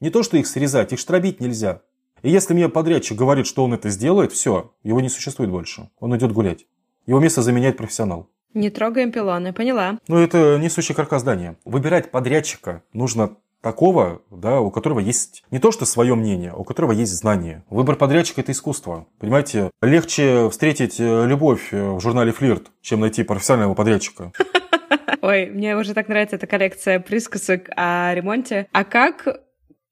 Не 0.00 0.08
то, 0.08 0.22
что 0.22 0.38
их 0.38 0.46
срезать, 0.46 0.94
их 0.94 0.98
штробить 0.98 1.40
нельзя. 1.40 1.82
И 2.22 2.30
если 2.30 2.54
мне 2.54 2.68
подрядчик 2.68 3.18
говорит, 3.18 3.46
что 3.46 3.64
он 3.64 3.74
это 3.74 3.90
сделает, 3.90 4.32
все, 4.32 4.72
его 4.82 5.00
не 5.00 5.08
существует 5.08 5.50
больше. 5.50 5.90
Он 5.98 6.16
идет 6.16 6.32
гулять. 6.32 6.66
Его 7.06 7.18
место 7.18 7.42
заменяет 7.42 7.76
профессионал. 7.76 8.28
Не 8.54 8.70
трогаем 8.70 9.10
пилоны, 9.10 9.52
поняла. 9.52 9.98
Ну, 10.08 10.18
это 10.18 10.58
несущий 10.58 10.94
каркас 10.94 11.22
здания. 11.22 11.56
Выбирать 11.64 12.10
подрядчика 12.10 12.82
нужно 12.92 13.36
такого, 13.60 14.22
да, 14.30 14.60
у 14.60 14.70
которого 14.70 14.98
есть 14.98 15.44
не 15.50 15.58
то 15.58 15.72
что 15.72 15.86
свое 15.86 16.14
мнение, 16.14 16.50
а 16.50 16.56
у 16.56 16.64
которого 16.64 16.92
есть 16.92 17.12
знание. 17.12 17.64
Выбор 17.70 17.96
подрядчика– 17.96 18.40
это 18.42 18.52
искусство. 18.52 19.06
Понимаете, 19.18 19.70
легче 19.80 20.50
встретить 20.50 21.00
э, 21.00 21.26
любовь 21.26 21.72
э, 21.72 21.90
в 21.92 22.00
журнале 22.00 22.32
«Флирт», 22.32 22.70
чем 22.82 23.00
найти 23.00 23.22
профессионального 23.22 23.74
подрядчика. 23.74 24.32
Ой, 25.22 25.46
мне 25.46 25.76
уже 25.76 25.94
так 25.94 26.08
нравится 26.08 26.36
эта 26.36 26.46
коллекция 26.46 26.98
присказок 26.98 27.68
о 27.76 28.12
ремонте. 28.14 28.66
А 28.72 28.84
как 28.84 29.42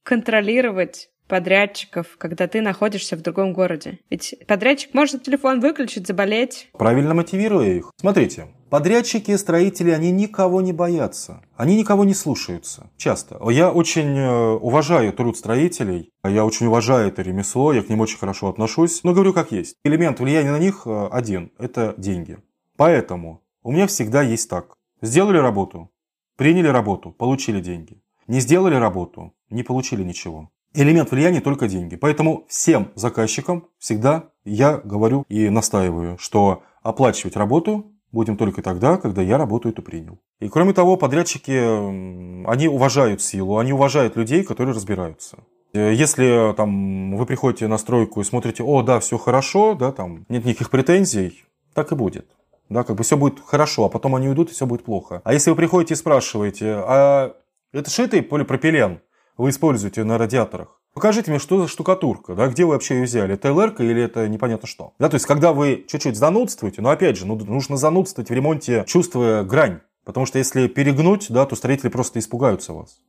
контролировать 0.02 1.09
подрядчиков, 1.30 2.16
когда 2.18 2.48
ты 2.48 2.60
находишься 2.60 3.16
в 3.16 3.22
другом 3.22 3.52
городе? 3.52 4.00
Ведь 4.10 4.34
подрядчик 4.46 4.92
может 4.92 5.22
телефон 5.22 5.60
выключить, 5.60 6.06
заболеть. 6.06 6.68
Правильно 6.72 7.14
мотивируя 7.14 7.68
их. 7.68 7.92
Смотрите, 7.96 8.48
Подрядчики, 8.70 9.36
строители, 9.36 9.90
они 9.90 10.12
никого 10.12 10.60
не 10.60 10.72
боятся. 10.72 11.42
Они 11.56 11.76
никого 11.76 12.04
не 12.04 12.14
слушаются. 12.14 12.88
Часто. 12.96 13.36
Я 13.50 13.72
очень 13.72 14.16
э, 14.16 14.52
уважаю 14.52 15.12
труд 15.12 15.36
строителей. 15.36 16.12
Я 16.22 16.44
очень 16.46 16.66
уважаю 16.66 17.08
это 17.08 17.20
ремесло. 17.20 17.72
Я 17.72 17.82
к 17.82 17.88
ним 17.88 17.98
очень 17.98 18.18
хорошо 18.18 18.48
отношусь. 18.48 19.02
Но 19.02 19.12
говорю 19.12 19.32
как 19.32 19.50
есть. 19.50 19.74
Элемент 19.82 20.20
влияния 20.20 20.52
на 20.52 20.60
них 20.60 20.82
э, 20.86 21.08
один. 21.10 21.50
Это 21.58 21.94
деньги. 21.96 22.38
Поэтому 22.76 23.42
у 23.64 23.72
меня 23.72 23.88
всегда 23.88 24.22
есть 24.22 24.48
так. 24.48 24.76
Сделали 25.02 25.38
работу, 25.38 25.90
приняли 26.36 26.68
работу, 26.68 27.10
получили 27.10 27.60
деньги. 27.60 28.00
Не 28.28 28.38
сделали 28.38 28.76
работу, 28.76 29.34
не 29.50 29.64
получили 29.64 30.04
ничего. 30.04 30.50
Элемент 30.72 31.10
влияния 31.10 31.40
только 31.40 31.66
деньги. 31.66 31.96
Поэтому 31.96 32.44
всем 32.48 32.92
заказчикам 32.94 33.66
всегда 33.78 34.30
я 34.44 34.78
говорю 34.78 35.24
и 35.28 35.48
настаиваю, 35.48 36.16
что 36.18 36.62
оплачивать 36.82 37.36
работу 37.36 37.92
будем 38.12 38.36
только 38.36 38.62
тогда, 38.62 38.96
когда 38.96 39.22
я 39.22 39.38
работу 39.38 39.68
эту 39.68 39.82
принял. 39.82 40.18
И 40.40 40.48
кроме 40.48 40.72
того, 40.72 40.96
подрядчики, 40.96 42.46
они 42.46 42.68
уважают 42.68 43.22
силу, 43.22 43.58
они 43.58 43.72
уважают 43.72 44.16
людей, 44.16 44.42
которые 44.44 44.74
разбираются. 44.74 45.38
Э, 45.72 45.92
если 45.92 46.54
там, 46.56 47.16
вы 47.16 47.26
приходите 47.26 47.66
на 47.68 47.78
стройку 47.78 48.20
и 48.20 48.24
смотрите, 48.24 48.62
о, 48.62 48.82
да, 48.82 49.00
все 49.00 49.18
хорошо, 49.18 49.74
да, 49.74 49.92
там 49.92 50.24
нет 50.28 50.44
никаких 50.44 50.70
претензий, 50.70 51.44
так 51.74 51.92
и 51.92 51.94
будет. 51.94 52.26
Да, 52.68 52.84
как 52.84 52.96
бы 52.96 53.02
все 53.02 53.16
будет 53.16 53.40
хорошо, 53.44 53.86
а 53.86 53.88
потом 53.88 54.14
они 54.14 54.28
уйдут, 54.28 54.50
и 54.50 54.52
все 54.52 54.66
будет 54.66 54.84
плохо. 54.84 55.20
А 55.24 55.32
если 55.32 55.50
вы 55.50 55.56
приходите 55.56 55.94
и 55.94 55.96
спрашиваете, 55.96 56.74
а 56.86 57.34
это 57.72 57.90
шитый 57.90 58.22
полипропилен 58.22 59.00
вы 59.36 59.50
используете 59.50 60.04
на 60.04 60.18
радиаторах? 60.18 60.80
Покажите 60.92 61.30
мне, 61.30 61.38
что 61.38 61.60
за 61.60 61.68
штукатурка, 61.68 62.34
да, 62.34 62.48
где 62.48 62.64
вы 62.64 62.72
вообще 62.72 62.96
ее 62.96 63.04
взяли, 63.04 63.34
это 63.34 63.52
ЛР 63.52 63.74
или 63.78 64.02
это 64.02 64.28
непонятно 64.28 64.66
что. 64.66 64.92
Да, 64.98 65.08
то 65.08 65.14
есть, 65.14 65.26
когда 65.26 65.52
вы 65.52 65.84
чуть-чуть 65.88 66.16
занудствуете, 66.16 66.82
но 66.82 66.90
опять 66.90 67.16
же, 67.16 67.26
ну, 67.26 67.36
нужно 67.36 67.76
занудствовать 67.76 68.28
в 68.28 68.32
ремонте, 68.32 68.84
чувствуя 68.86 69.44
грань. 69.44 69.80
Потому 70.04 70.26
что 70.26 70.38
если 70.38 70.66
перегнуть, 70.66 71.26
да, 71.30 71.46
то 71.46 71.54
строители 71.54 71.88
просто 71.88 72.18
испугаются 72.18 72.72
вас. 72.72 73.00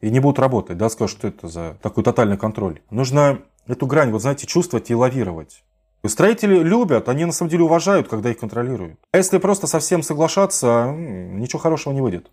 И 0.00 0.08
не 0.10 0.20
будут 0.20 0.38
работать, 0.38 0.78
да, 0.78 0.88
скажут, 0.88 1.18
что 1.18 1.28
это 1.28 1.48
за 1.48 1.76
такой 1.82 2.02
тотальный 2.02 2.38
контроль. 2.38 2.80
Нужно 2.88 3.40
эту 3.66 3.86
грань, 3.86 4.10
вот 4.10 4.22
знаете, 4.22 4.46
чувствовать 4.46 4.90
и 4.90 4.94
лавировать. 4.94 5.62
Строители 6.06 6.58
любят, 6.60 7.10
они 7.10 7.26
на 7.26 7.32
самом 7.32 7.50
деле 7.50 7.64
уважают, 7.64 8.08
когда 8.08 8.30
их 8.30 8.38
контролируют. 8.38 8.98
А 9.12 9.18
если 9.18 9.36
просто 9.36 9.66
совсем 9.66 10.02
соглашаться, 10.02 10.90
ничего 10.96 11.58
хорошего 11.58 11.92
не 11.92 12.00
выйдет. 12.00 12.30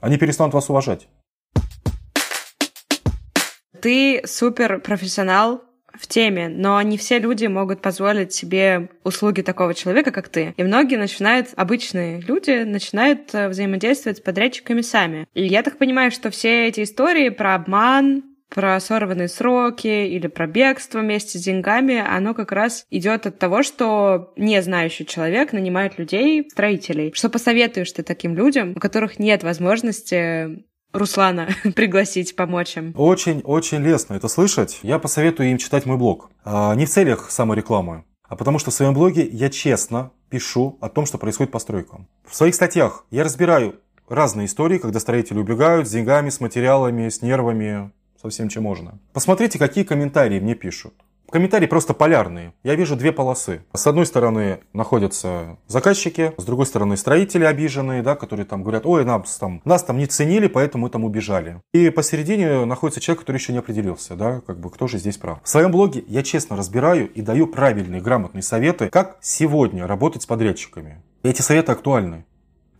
Они 0.00 0.16
перестанут 0.16 0.54
вас 0.54 0.70
уважать. 0.70 1.08
Ты 3.80 4.22
супер 4.24 4.80
профессионал 4.80 5.64
в 5.92 6.06
теме, 6.06 6.48
но 6.48 6.80
не 6.82 6.96
все 6.96 7.18
люди 7.18 7.46
могут 7.46 7.82
позволить 7.82 8.32
себе 8.32 8.90
услуги 9.04 9.42
такого 9.42 9.74
человека, 9.74 10.12
как 10.12 10.28
ты. 10.28 10.54
И 10.56 10.62
многие 10.62 10.96
начинают, 10.96 11.48
обычные 11.56 12.20
люди, 12.20 12.62
начинают 12.62 13.34
э, 13.34 13.48
взаимодействовать 13.48 14.18
с 14.18 14.20
подрядчиками 14.20 14.82
сами. 14.82 15.26
И 15.34 15.44
я 15.44 15.62
так 15.62 15.78
понимаю, 15.78 16.10
что 16.10 16.30
все 16.30 16.68
эти 16.68 16.84
истории 16.84 17.28
про 17.28 17.54
обман, 17.54 18.22
про 18.50 18.80
сорванные 18.80 19.28
сроки 19.28 19.86
или 19.86 20.26
про 20.26 20.46
бегство 20.46 20.98
вместе 20.98 21.38
с 21.38 21.42
деньгами, 21.42 21.98
оно 21.98 22.34
как 22.34 22.52
раз 22.52 22.84
идет 22.90 23.26
от 23.26 23.38
того, 23.38 23.62
что 23.62 24.32
не 24.36 24.60
знающий 24.60 25.06
человек 25.06 25.52
нанимает 25.52 25.98
людей, 25.98 26.48
строителей. 26.50 27.12
Что 27.14 27.30
посоветуешь 27.30 27.92
ты 27.92 28.02
таким 28.02 28.34
людям, 28.34 28.72
у 28.76 28.80
которых 28.80 29.18
нет 29.18 29.42
возможности 29.42 30.64
Руслана 30.92 31.48
пригласить, 31.74 32.36
помочь 32.36 32.76
им. 32.76 32.92
Очень-очень 32.96 33.78
лестно 33.78 34.14
это 34.14 34.28
слышать. 34.28 34.80
Я 34.82 34.98
посоветую 34.98 35.50
им 35.50 35.58
читать 35.58 35.86
мой 35.86 35.96
блог. 35.96 36.30
А, 36.44 36.74
не 36.74 36.86
в 36.86 36.90
целях 36.90 37.30
саморекламы, 37.30 38.04
а 38.24 38.36
потому 38.36 38.58
что 38.58 38.70
в 38.70 38.74
своем 38.74 38.94
блоге 38.94 39.26
я 39.26 39.50
честно 39.50 40.10
пишу 40.28 40.78
о 40.80 40.88
том, 40.88 41.06
что 41.06 41.18
происходит 41.18 41.52
по 41.52 41.58
стройкам. 41.58 42.08
В 42.28 42.34
своих 42.34 42.54
статьях 42.54 43.04
я 43.10 43.24
разбираю 43.24 43.80
разные 44.08 44.46
истории, 44.46 44.78
когда 44.78 45.00
строители 45.00 45.38
убегают 45.38 45.88
с 45.88 45.90
деньгами, 45.90 46.30
с 46.30 46.40
материалами, 46.40 47.08
с 47.08 47.22
нервами, 47.22 47.92
со 48.20 48.28
всем, 48.28 48.48
чем 48.48 48.64
можно. 48.64 48.98
Посмотрите, 49.12 49.58
какие 49.58 49.84
комментарии 49.84 50.40
мне 50.40 50.54
пишут. 50.54 50.94
Комментарии 51.30 51.66
просто 51.66 51.94
полярные. 51.94 52.52
Я 52.64 52.74
вижу 52.74 52.96
две 52.96 53.12
полосы. 53.12 53.62
С 53.72 53.86
одной 53.86 54.04
стороны 54.04 54.60
находятся 54.72 55.58
заказчики, 55.68 56.32
с 56.36 56.44
другой 56.44 56.66
стороны 56.66 56.96
строители 56.96 57.44
обиженные, 57.44 58.02
да, 58.02 58.16
которые 58.16 58.46
там 58.46 58.62
говорят, 58.62 58.84
ой, 58.84 59.04
нас 59.04 59.36
там, 59.38 59.60
нас 59.64 59.84
там 59.84 59.98
не 59.98 60.06
ценили, 60.06 60.48
поэтому 60.48 60.84
мы 60.84 60.90
там 60.90 61.04
убежали. 61.04 61.60
И 61.72 61.90
посередине 61.90 62.64
находится 62.64 63.00
человек, 63.00 63.20
который 63.20 63.36
еще 63.36 63.52
не 63.52 63.58
определился, 63.58 64.16
да, 64.16 64.40
как 64.46 64.58
бы 64.58 64.70
кто 64.70 64.88
же 64.88 64.98
здесь 64.98 65.18
прав. 65.18 65.38
В 65.42 65.48
своем 65.48 65.70
блоге 65.70 66.02
я 66.08 66.22
честно 66.22 66.56
разбираю 66.56 67.08
и 67.08 67.22
даю 67.22 67.46
правильные, 67.46 68.00
грамотные 68.00 68.42
советы, 68.42 68.88
как 68.90 69.18
сегодня 69.20 69.86
работать 69.86 70.22
с 70.22 70.26
подрядчиками. 70.26 71.00
И 71.22 71.28
эти 71.28 71.42
советы 71.42 71.72
актуальны. 71.72 72.24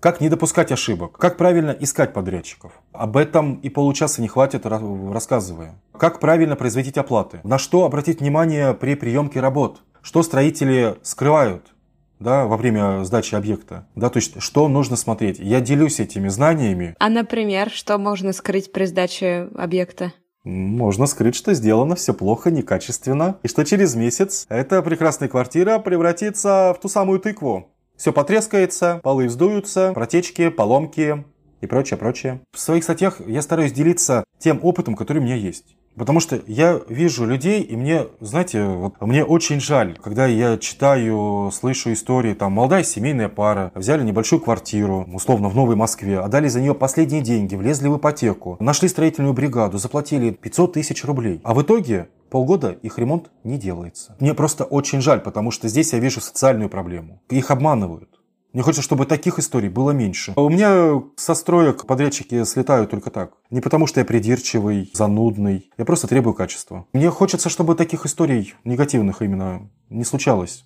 Как 0.00 0.22
не 0.22 0.30
допускать 0.30 0.72
ошибок? 0.72 1.18
Как 1.18 1.36
правильно 1.36 1.76
искать 1.78 2.14
подрядчиков? 2.14 2.72
Об 2.92 3.18
этом 3.18 3.56
и 3.56 3.68
получаса 3.68 4.22
не 4.22 4.28
хватит, 4.28 4.64
рассказывая. 4.64 5.74
Как 5.92 6.20
правильно 6.20 6.56
производить 6.56 6.96
оплаты? 6.96 7.40
На 7.44 7.58
что 7.58 7.84
обратить 7.84 8.20
внимание 8.20 8.72
при 8.72 8.94
приемке 8.94 9.40
работ? 9.40 9.82
Что 10.00 10.22
строители 10.22 10.96
скрывают? 11.02 11.74
да, 12.18 12.44
во 12.44 12.58
время 12.58 13.02
сдачи 13.04 13.34
объекта. 13.34 13.86
Да, 13.94 14.10
то 14.10 14.18
есть, 14.18 14.42
что 14.42 14.68
нужно 14.68 14.96
смотреть. 14.96 15.38
Я 15.38 15.62
делюсь 15.62 16.00
этими 16.00 16.28
знаниями. 16.28 16.94
А, 16.98 17.08
например, 17.08 17.70
что 17.70 17.96
можно 17.96 18.34
скрыть 18.34 18.72
при 18.72 18.84
сдаче 18.84 19.48
объекта? 19.56 20.12
Можно 20.44 21.06
скрыть, 21.06 21.34
что 21.34 21.54
сделано 21.54 21.96
все 21.96 22.12
плохо, 22.12 22.50
некачественно, 22.50 23.38
и 23.42 23.48
что 23.48 23.64
через 23.64 23.94
месяц 23.94 24.46
эта 24.48 24.82
прекрасная 24.82 25.28
квартира 25.28 25.78
превратится 25.78 26.74
в 26.76 26.80
ту 26.80 26.88
самую 26.88 27.20
тыкву, 27.20 27.70
все 28.00 28.14
потрескается, 28.14 28.98
полы 29.02 29.26
вздуются, 29.26 29.92
протечки, 29.92 30.48
поломки 30.48 31.22
и 31.60 31.66
прочее, 31.66 31.98
прочее. 31.98 32.40
В 32.50 32.58
своих 32.58 32.82
статьях 32.82 33.20
я 33.26 33.42
стараюсь 33.42 33.72
делиться 33.72 34.24
тем 34.38 34.58
опытом, 34.62 34.96
который 34.96 35.18
у 35.18 35.22
меня 35.22 35.34
есть. 35.34 35.76
Потому 36.00 36.18
что 36.18 36.40
я 36.46 36.80
вижу 36.88 37.26
людей, 37.26 37.60
и 37.60 37.76
мне, 37.76 38.06
знаете, 38.20 38.64
вот 38.64 38.94
мне 39.02 39.22
очень 39.22 39.60
жаль, 39.60 39.98
когда 40.02 40.24
я 40.24 40.56
читаю, 40.56 41.50
слышу 41.52 41.92
истории, 41.92 42.32
там, 42.32 42.52
молодая 42.52 42.84
семейная 42.84 43.28
пара, 43.28 43.70
взяли 43.74 44.02
небольшую 44.02 44.40
квартиру, 44.40 45.06
условно, 45.12 45.50
в 45.50 45.54
Новой 45.54 45.76
Москве, 45.76 46.20
отдали 46.20 46.48
за 46.48 46.62
нее 46.62 46.74
последние 46.74 47.20
деньги, 47.20 47.54
влезли 47.54 47.88
в 47.88 47.98
ипотеку, 47.98 48.56
нашли 48.60 48.88
строительную 48.88 49.34
бригаду, 49.34 49.76
заплатили 49.76 50.30
500 50.30 50.72
тысяч 50.72 51.04
рублей. 51.04 51.42
А 51.44 51.52
в 51.52 51.60
итоге 51.60 52.08
полгода 52.30 52.70
их 52.70 52.98
ремонт 52.98 53.30
не 53.44 53.58
делается. 53.58 54.16
Мне 54.20 54.32
просто 54.32 54.64
очень 54.64 55.02
жаль, 55.02 55.20
потому 55.20 55.50
что 55.50 55.68
здесь 55.68 55.92
я 55.92 55.98
вижу 55.98 56.22
социальную 56.22 56.70
проблему. 56.70 57.20
Их 57.28 57.50
обманывают. 57.50 58.19
Мне 58.52 58.62
хочется, 58.62 58.82
чтобы 58.82 59.06
таких 59.06 59.38
историй 59.38 59.68
было 59.68 59.92
меньше. 59.92 60.32
У 60.36 60.48
меня 60.48 61.02
со 61.16 61.34
строек 61.34 61.86
подрядчики 61.86 62.42
слетают 62.44 62.90
только 62.90 63.10
так. 63.10 63.34
Не 63.50 63.60
потому, 63.60 63.86
что 63.86 64.00
я 64.00 64.06
придирчивый, 64.06 64.90
занудный. 64.92 65.70
Я 65.78 65.84
просто 65.84 66.08
требую 66.08 66.34
качества. 66.34 66.86
Мне 66.92 67.10
хочется, 67.10 67.48
чтобы 67.48 67.76
таких 67.76 68.06
историй 68.06 68.54
негативных 68.64 69.22
именно 69.22 69.70
не 69.88 70.04
случалось. 70.04 70.64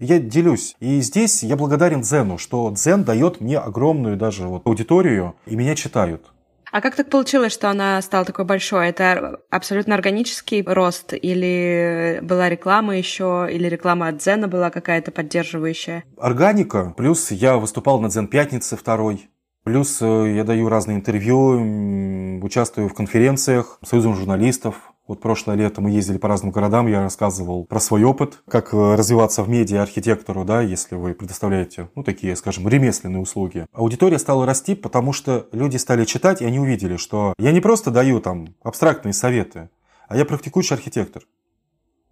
Я 0.00 0.18
делюсь. 0.18 0.74
И 0.80 1.00
здесь 1.00 1.44
я 1.44 1.56
благодарен 1.56 2.00
Дзену, 2.00 2.38
что 2.38 2.72
Дзен 2.72 3.04
дает 3.04 3.40
мне 3.40 3.56
огромную 3.58 4.16
даже 4.16 4.48
вот 4.48 4.66
аудиторию, 4.66 5.36
и 5.46 5.54
меня 5.54 5.76
читают. 5.76 6.31
А 6.72 6.80
как 6.80 6.96
так 6.96 7.10
получилось, 7.10 7.52
что 7.52 7.68
она 7.68 8.00
стала 8.00 8.24
такой 8.24 8.46
большой? 8.46 8.88
Это 8.88 9.40
абсолютно 9.50 9.94
органический 9.94 10.64
рост? 10.66 11.12
Или 11.12 12.18
была 12.22 12.48
реклама 12.48 12.96
еще? 12.96 13.46
Или 13.52 13.68
реклама 13.68 14.08
от 14.08 14.16
Дзена 14.16 14.48
была 14.48 14.70
какая-то 14.70 15.10
поддерживающая? 15.10 16.04
Органика. 16.16 16.94
Плюс 16.96 17.30
я 17.30 17.58
выступал 17.58 18.00
на 18.00 18.08
Дзен 18.08 18.26
Пятнице 18.26 18.78
второй. 18.78 19.28
Плюс 19.64 20.00
э, 20.00 20.34
я 20.34 20.44
даю 20.44 20.70
разные 20.70 20.96
интервью, 20.96 22.40
участвую 22.42 22.88
в 22.88 22.94
конференциях 22.94 23.78
Союзом 23.84 24.16
журналистов, 24.16 24.91
вот 25.08 25.20
прошлое 25.20 25.56
лето 25.56 25.80
мы 25.80 25.90
ездили 25.90 26.18
по 26.18 26.28
разным 26.28 26.52
городам, 26.52 26.86
я 26.86 27.02
рассказывал 27.02 27.64
про 27.64 27.80
свой 27.80 28.04
опыт, 28.04 28.42
как 28.48 28.72
э, 28.72 28.94
развиваться 28.94 29.42
в 29.42 29.48
медиа 29.48 29.82
архитектору, 29.82 30.44
да, 30.44 30.62
если 30.62 30.94
вы 30.94 31.14
предоставляете, 31.14 31.88
ну, 31.94 32.04
такие, 32.04 32.36
скажем, 32.36 32.68
ремесленные 32.68 33.20
услуги. 33.20 33.66
Аудитория 33.72 34.18
стала 34.18 34.46
расти, 34.46 34.74
потому 34.74 35.12
что 35.12 35.48
люди 35.52 35.76
стали 35.76 36.04
читать, 36.04 36.40
и 36.40 36.44
они 36.44 36.58
увидели, 36.60 36.96
что 36.96 37.34
я 37.38 37.52
не 37.52 37.60
просто 37.60 37.90
даю 37.90 38.20
там 38.20 38.54
абстрактные 38.62 39.12
советы, 39.12 39.70
а 40.08 40.16
я 40.16 40.24
практикующий 40.24 40.76
архитектор. 40.76 41.22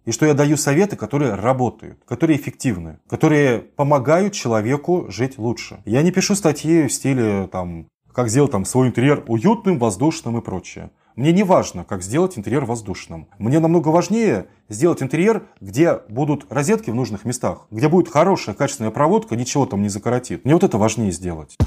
И 0.03 0.11
что 0.11 0.25
я 0.25 0.33
даю 0.33 0.57
советы, 0.57 0.95
которые 0.95 1.35
работают, 1.35 1.99
которые 2.05 2.37
эффективны, 2.37 2.99
которые 3.07 3.59
помогают 3.59 4.33
человеку 4.33 5.05
жить 5.09 5.37
лучше. 5.37 5.81
Я 5.85 6.01
не 6.01 6.11
пишу 6.11 6.33
статьи 6.33 6.87
в 6.87 6.91
стиле 6.91 7.47
там, 7.51 7.87
как 8.11 8.29
сделать 8.29 8.51
там 8.51 8.65
свой 8.65 8.87
интерьер 8.87 9.23
уютным, 9.27 9.77
воздушным 9.77 10.39
и 10.39 10.41
прочее. 10.41 10.89
Мне 11.15 11.31
не 11.33 11.43
важно, 11.43 11.83
как 11.83 12.03
сделать 12.03 12.37
интерьер 12.37 12.65
воздушным. 12.65 13.27
Мне 13.37 13.59
намного 13.59 13.89
важнее 13.89 14.47
сделать 14.69 15.03
интерьер, 15.03 15.43
где 15.59 15.99
будут 16.07 16.45
розетки 16.49 16.89
в 16.89 16.95
нужных 16.95 17.25
местах, 17.25 17.67
где 17.69 17.89
будет 17.89 18.07
хорошая 18.07 18.55
качественная 18.55 18.91
проводка, 18.91 19.35
ничего 19.35 19.65
там 19.65 19.81
не 19.81 19.89
закоротит. 19.89 20.45
Мне 20.45 20.53
вот 20.53 20.63
это 20.63 20.77
важнее 20.77 21.11
сделать. 21.11 21.57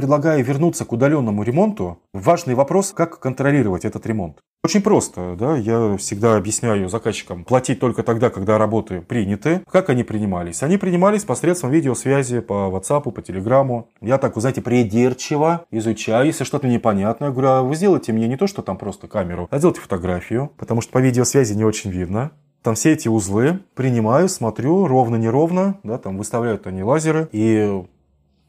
Предлагаю 0.00 0.42
вернуться 0.42 0.86
к 0.86 0.92
удаленному 0.92 1.42
ремонту, 1.42 1.98
важный 2.14 2.54
вопрос, 2.54 2.92
как 2.96 3.20
контролировать 3.20 3.84
этот 3.84 4.06
ремонт. 4.06 4.38
Очень 4.64 4.80
просто, 4.80 5.36
да, 5.38 5.58
я 5.58 5.94
всегда 5.98 6.36
объясняю 6.36 6.88
заказчикам 6.88 7.44
платить 7.44 7.80
только 7.80 8.02
тогда, 8.02 8.30
когда 8.30 8.56
работы 8.56 9.02
приняты. 9.02 9.60
Как 9.70 9.90
они 9.90 10.02
принимались? 10.02 10.62
Они 10.62 10.78
принимались 10.78 11.24
посредством 11.24 11.70
видеосвязи 11.70 12.40
по 12.40 12.70
WhatsApp, 12.72 13.10
по 13.10 13.20
Telegram. 13.20 13.84
Я 14.00 14.16
так, 14.16 14.36
вы 14.36 14.40
знаете, 14.40 14.62
придирчиво 14.62 15.66
изучаю, 15.70 16.24
если 16.24 16.44
что-то 16.44 16.66
непонятное, 16.66 17.28
я 17.28 17.32
говорю, 17.32 17.48
а 17.50 17.62
вы 17.62 17.74
сделайте 17.74 18.14
мне 18.14 18.26
не 18.26 18.38
то, 18.38 18.46
что 18.46 18.62
там 18.62 18.78
просто 18.78 19.06
камеру, 19.06 19.48
а 19.50 19.58
сделайте 19.58 19.82
фотографию, 19.82 20.50
потому 20.56 20.80
что 20.80 20.92
по 20.92 20.98
видеосвязи 20.98 21.52
не 21.52 21.64
очень 21.64 21.90
видно. 21.90 22.30
Там 22.62 22.74
все 22.74 22.92
эти 22.92 23.08
узлы 23.08 23.60
принимаю, 23.74 24.30
смотрю, 24.30 24.86
ровно-неровно, 24.86 25.78
да, 25.82 25.98
там 25.98 26.16
выставляют 26.16 26.66
они 26.66 26.82
лазеры 26.82 27.28
и 27.32 27.84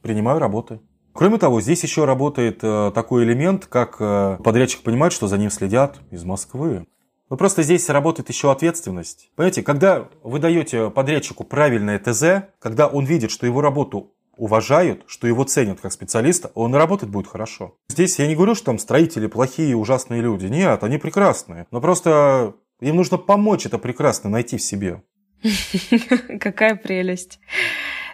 принимаю 0.02 0.40
работы. 0.40 0.80
Кроме 1.14 1.38
того, 1.38 1.62
здесь 1.62 1.84
еще 1.84 2.06
работает 2.06 2.60
э, 2.64 2.92
такой 2.94 3.24
элемент, 3.24 3.66
как 3.66 3.98
э, 4.00 4.38
подрядчик 4.44 4.82
понимает, 4.82 5.14
что 5.14 5.28
за 5.28 5.38
ним 5.38 5.50
следят 5.50 6.00
из 6.10 6.24
Москвы. 6.24 6.86
Но 7.30 7.38
просто 7.38 7.64
здесь 7.64 7.90
работает 7.90 8.30
еще 8.30 8.52
ответственность. 8.52 9.32
Понимаете, 9.36 9.64
когда 9.64 10.10
вы 10.24 10.40
даете 10.40 10.90
подрядчику 10.90 11.44
правильное 11.44 12.00
ТЗ, 12.00 12.50
когда 12.60 12.88
он 12.88 13.06
видит, 13.06 13.32
что 13.32 13.46
его 13.46 13.62
работу 13.62 14.14
уважают, 14.36 15.04
что 15.08 15.28
его 15.28 15.44
ценят 15.44 15.80
как 15.80 15.94
специалиста, 15.94 16.52
он 16.56 16.76
работать 16.76 17.10
будет 17.10 17.28
хорошо. 17.28 17.76
Здесь 17.90 18.18
я 18.20 18.28
не 18.28 18.36
говорю, 18.36 18.56
что 18.56 18.66
там 18.66 18.80
строители 18.80 19.28
плохие, 19.28 19.76
ужасные 19.76 20.22
люди. 20.22 20.48
Нет, 20.48 20.84
они 20.84 20.98
прекрасные. 20.98 21.68
Но 21.72 21.80
просто 21.80 22.56
им 22.80 22.96
нужно 22.96 23.18
помочь 23.18 23.66
это 23.66 23.78
прекрасно 23.78 24.30
найти 24.30 24.58
в 24.58 24.62
себе. 24.62 25.04
Какая 26.40 26.76
прелесть. 26.76 27.40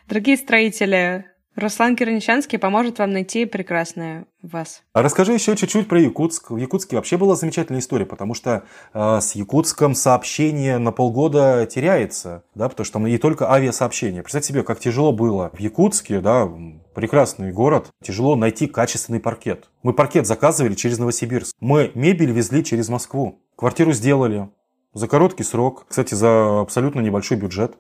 Дорогие 0.08 0.38
строители, 0.38 1.26
Руслан 1.58 1.96
Кирничанский 1.96 2.60
поможет 2.60 3.00
вам 3.00 3.12
найти 3.12 3.46
прекрасное 3.46 4.28
в 4.44 4.52
вас. 4.52 4.84
А 4.94 5.02
расскажи 5.02 5.34
еще 5.34 5.56
чуть-чуть 5.56 5.88
про 5.88 6.00
Якутск. 6.00 6.52
В 6.52 6.58
Якутске 6.58 6.98
вообще 6.98 7.18
была 7.18 7.36
замечательная 7.36 7.80
история, 7.80 8.06
потому 8.06 8.36
что 8.36 8.64
э, 8.94 9.20
с 9.20 9.34
Якутском 9.34 9.96
сообщение 9.96 10.78
на 10.78 10.92
полгода 10.92 11.66
теряется, 11.66 12.44
да, 12.54 12.70
потому 12.70 12.86
что 12.86 12.94
там 12.94 13.06
не 13.06 13.18
только 13.18 13.52
авиасообщение. 13.52 14.22
Представьте 14.22 14.50
себе, 14.50 14.62
как 14.62 14.80
тяжело 14.80 15.12
было 15.12 15.50
в 15.52 15.60
Якутске, 15.60 16.20
да, 16.20 16.48
прекрасный 16.94 17.52
город, 17.52 17.88
тяжело 18.04 18.36
найти 18.36 18.68
качественный 18.68 19.20
паркет. 19.20 19.70
Мы 19.82 19.94
паркет 19.94 20.28
заказывали 20.28 20.76
через 20.76 21.00
Новосибирск. 21.00 21.56
Мы 21.60 21.92
мебель 21.96 22.32
везли 22.32 22.64
через 22.64 22.88
Москву. 22.88 23.42
Квартиру 23.56 23.94
сделали 23.94 24.48
за 24.94 25.08
короткий 25.08 25.44
срок, 25.44 25.86
кстати, 25.88 26.14
за 26.14 26.62
абсолютно 26.62 27.00
небольшой 27.00 27.38
бюджет. 27.38 27.78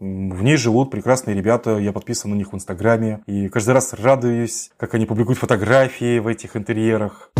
В 0.00 0.44
ней 0.44 0.56
живут 0.56 0.92
прекрасные 0.92 1.36
ребята, 1.36 1.78
я 1.78 1.92
подписан 1.92 2.30
на 2.30 2.36
них 2.36 2.52
в 2.52 2.54
Инстаграме. 2.54 3.20
И 3.26 3.48
каждый 3.48 3.70
раз 3.70 3.92
радуюсь, 3.94 4.70
как 4.76 4.94
они 4.94 5.06
публикуют 5.06 5.40
фотографии 5.40 6.20
в 6.20 6.28
этих 6.28 6.56
интерьерах. 6.56 7.32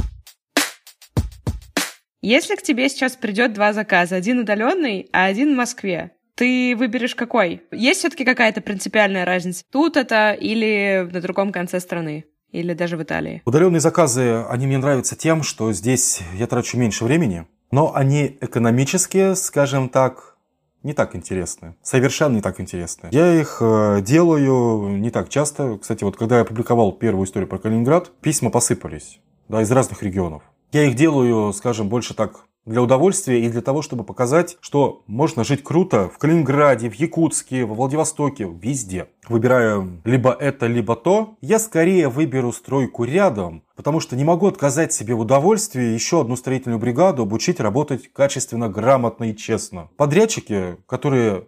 Если 2.20 2.56
к 2.56 2.62
тебе 2.62 2.88
сейчас 2.88 3.14
придет 3.14 3.52
два 3.52 3.72
заказа, 3.72 4.16
один 4.16 4.40
удаленный, 4.40 5.08
а 5.12 5.26
один 5.26 5.54
в 5.54 5.56
Москве, 5.56 6.10
ты 6.34 6.74
выберешь 6.76 7.14
какой? 7.14 7.62
Есть 7.70 8.00
все-таки 8.00 8.24
какая-то 8.24 8.60
принципиальная 8.60 9.24
разница? 9.24 9.62
Тут 9.70 9.96
это 9.96 10.32
или 10.32 11.08
на 11.12 11.20
другом 11.20 11.52
конце 11.52 11.78
страны? 11.78 12.24
Или 12.50 12.72
даже 12.72 12.96
в 12.96 13.02
Италии? 13.02 13.40
Удаленные 13.44 13.78
заказы, 13.78 14.42
они 14.48 14.66
мне 14.66 14.78
нравятся 14.78 15.14
тем, 15.14 15.44
что 15.44 15.72
здесь 15.72 16.22
я 16.34 16.48
трачу 16.48 16.76
меньше 16.76 17.04
времени, 17.04 17.46
но 17.70 17.94
они 17.94 18.36
экономически, 18.40 19.34
скажем 19.34 19.88
так, 19.88 20.37
не 20.82 20.92
так 20.92 21.16
интересны. 21.16 21.74
Совершенно 21.82 22.36
не 22.36 22.40
так 22.40 22.60
интересны. 22.60 23.08
Я 23.10 23.34
их 23.34 23.58
э, 23.60 24.00
делаю 24.02 24.98
не 24.98 25.10
так 25.10 25.28
часто. 25.28 25.78
Кстати, 25.78 26.04
вот 26.04 26.16
когда 26.16 26.36
я 26.36 26.42
опубликовал 26.42 26.92
первую 26.92 27.26
историю 27.26 27.48
про 27.48 27.58
Калининград, 27.58 28.10
письма 28.20 28.50
посыпались 28.50 29.20
да, 29.48 29.62
из 29.62 29.70
разных 29.70 30.02
регионов. 30.02 30.42
Я 30.72 30.84
их 30.84 30.94
делаю, 30.94 31.52
скажем, 31.52 31.88
больше 31.88 32.14
так 32.14 32.44
для 32.68 32.82
удовольствия 32.82 33.40
и 33.44 33.48
для 33.48 33.62
того, 33.62 33.82
чтобы 33.82 34.04
показать, 34.04 34.58
что 34.60 35.02
можно 35.06 35.42
жить 35.42 35.64
круто 35.64 36.08
в 36.08 36.18
Калининграде, 36.18 36.88
в 36.88 36.94
Якутске, 36.94 37.64
во 37.64 37.74
Владивостоке, 37.74 38.48
везде. 38.60 39.08
Выбирая 39.28 39.86
либо 40.04 40.32
это, 40.32 40.66
либо 40.66 40.94
то, 40.96 41.36
я 41.40 41.58
скорее 41.58 42.08
выберу 42.08 42.52
стройку 42.52 43.04
рядом, 43.04 43.62
потому 43.76 44.00
что 44.00 44.16
не 44.16 44.24
могу 44.24 44.46
отказать 44.46 44.92
себе 44.92 45.14
в 45.14 45.20
удовольствии 45.20 45.84
еще 45.84 46.20
одну 46.20 46.36
строительную 46.36 46.78
бригаду 46.78 47.22
обучить 47.22 47.60
работать 47.60 48.12
качественно, 48.12 48.68
грамотно 48.68 49.30
и 49.30 49.36
честно. 49.36 49.88
Подрядчики, 49.96 50.76
которые 50.86 51.46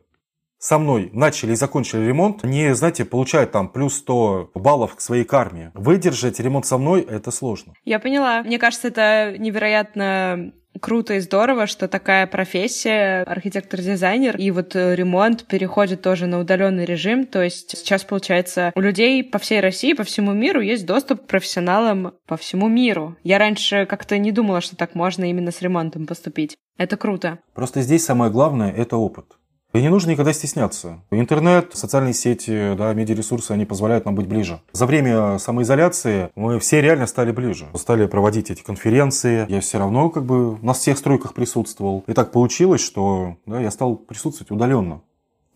со 0.60 0.78
мной 0.78 1.10
начали 1.14 1.52
и 1.52 1.56
закончили 1.56 2.06
ремонт, 2.06 2.44
они, 2.44 2.72
знаете, 2.74 3.06
получают 3.06 3.50
там 3.50 3.68
плюс 3.68 3.96
100 3.96 4.50
баллов 4.54 4.94
к 4.94 5.00
своей 5.00 5.24
карме. 5.24 5.72
Выдержать 5.72 6.38
ремонт 6.38 6.66
со 6.66 6.76
мной– 6.76 7.00
это 7.08 7.30
сложно. 7.30 7.72
Я 7.84 7.98
поняла. 7.98 8.42
Мне 8.42 8.58
кажется, 8.58 8.88
это 8.88 9.36
невероятно 9.38 10.52
круто 10.78 11.14
и 11.14 11.20
здорово, 11.20 11.66
что 11.66 11.88
такая 11.88 12.26
профессия, 12.26 13.22
архитектор-дизайнер, 13.22 14.36
и 14.36 14.50
вот 14.50 14.76
э, 14.76 14.94
ремонт 14.94 15.46
переходит 15.46 16.02
тоже 16.02 16.26
на 16.26 16.38
удаленный 16.38 16.84
режим. 16.84 17.26
То 17.26 17.42
есть 17.42 17.76
сейчас, 17.76 18.04
получается, 18.04 18.72
у 18.74 18.80
людей 18.80 19.24
по 19.24 19.38
всей 19.38 19.60
России, 19.60 19.92
по 19.92 20.04
всему 20.04 20.32
миру 20.32 20.60
есть 20.60 20.86
доступ 20.86 21.22
к 21.22 21.26
профессионалам 21.26 22.14
по 22.26 22.36
всему 22.36 22.68
миру. 22.68 23.16
Я 23.22 23.38
раньше 23.38 23.86
как-то 23.86 24.18
не 24.18 24.32
думала, 24.32 24.60
что 24.60 24.76
так 24.76 24.94
можно 24.94 25.28
именно 25.28 25.50
с 25.50 25.62
ремонтом 25.62 26.06
поступить. 26.06 26.56
Это 26.78 26.96
круто. 26.96 27.38
Просто 27.54 27.82
здесь 27.82 28.04
самое 28.04 28.30
главное– 28.30 28.72
это 28.76 28.96
опыт. 28.96 29.39
И 29.72 29.80
не 29.80 29.88
нужно 29.88 30.10
никогда 30.10 30.32
стесняться. 30.32 31.00
Интернет, 31.10 31.70
социальные 31.74 32.14
сети, 32.14 32.74
да, 32.76 32.92
медиаресурсы, 32.92 33.52
они 33.52 33.64
позволяют 33.64 34.04
нам 34.04 34.16
быть 34.16 34.26
ближе. 34.26 34.60
За 34.72 34.84
время 34.86 35.38
самоизоляции 35.38 36.30
мы 36.34 36.58
все 36.58 36.80
реально 36.80 37.06
стали 37.06 37.30
ближе. 37.30 37.68
Стали 37.74 38.06
проводить 38.06 38.50
эти 38.50 38.62
конференции. 38.62 39.46
Я 39.48 39.60
все 39.60 39.78
равно 39.78 40.10
как 40.10 40.24
бы 40.24 40.58
на 40.60 40.72
всех 40.72 40.98
стройках 40.98 41.34
присутствовал. 41.34 42.02
И 42.08 42.12
так 42.14 42.32
получилось, 42.32 42.80
что 42.80 43.36
да, 43.46 43.60
я 43.60 43.70
стал 43.70 43.96
присутствовать 43.96 44.50
удаленно. 44.50 45.02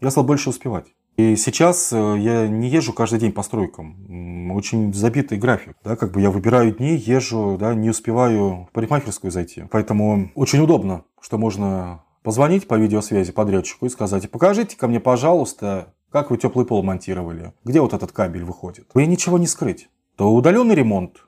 Я 0.00 0.10
стал 0.10 0.22
больше 0.22 0.50
успевать. 0.50 0.86
И 1.16 1.36
сейчас 1.36 1.92
э, 1.92 2.16
я 2.18 2.48
не 2.48 2.68
езжу 2.68 2.92
каждый 2.92 3.20
день 3.20 3.32
по 3.32 3.42
стройкам. 3.42 4.50
Очень 4.52 4.92
забитый 4.92 5.38
график. 5.38 5.76
Да, 5.84 5.96
как 5.96 6.12
бы 6.12 6.20
я 6.20 6.30
выбираю 6.30 6.74
дни, 6.74 6.96
езжу, 6.96 7.56
да, 7.58 7.72
не 7.74 7.90
успеваю 7.90 8.66
в 8.68 8.72
парикмахерскую 8.72 9.30
зайти. 9.30 9.64
Поэтому 9.70 10.30
очень 10.34 10.60
удобно, 10.60 11.04
что 11.20 11.38
можно 11.38 12.03
позвонить 12.24 12.66
по 12.66 12.74
видеосвязи 12.74 13.30
подрядчику 13.30 13.86
и 13.86 13.90
сказать, 13.90 14.28
покажите 14.30 14.76
ко 14.76 14.88
мне, 14.88 14.98
пожалуйста, 14.98 15.94
как 16.10 16.30
вы 16.30 16.38
теплый 16.38 16.66
пол 16.66 16.82
монтировали, 16.82 17.52
где 17.64 17.80
вот 17.80 17.92
этот 17.92 18.10
кабель 18.10 18.44
выходит. 18.44 18.88
Вы 18.94 19.06
ничего 19.06 19.38
не 19.38 19.46
скрыть. 19.46 19.88
То 20.16 20.32
удаленный 20.32 20.74
ремонт, 20.74 21.24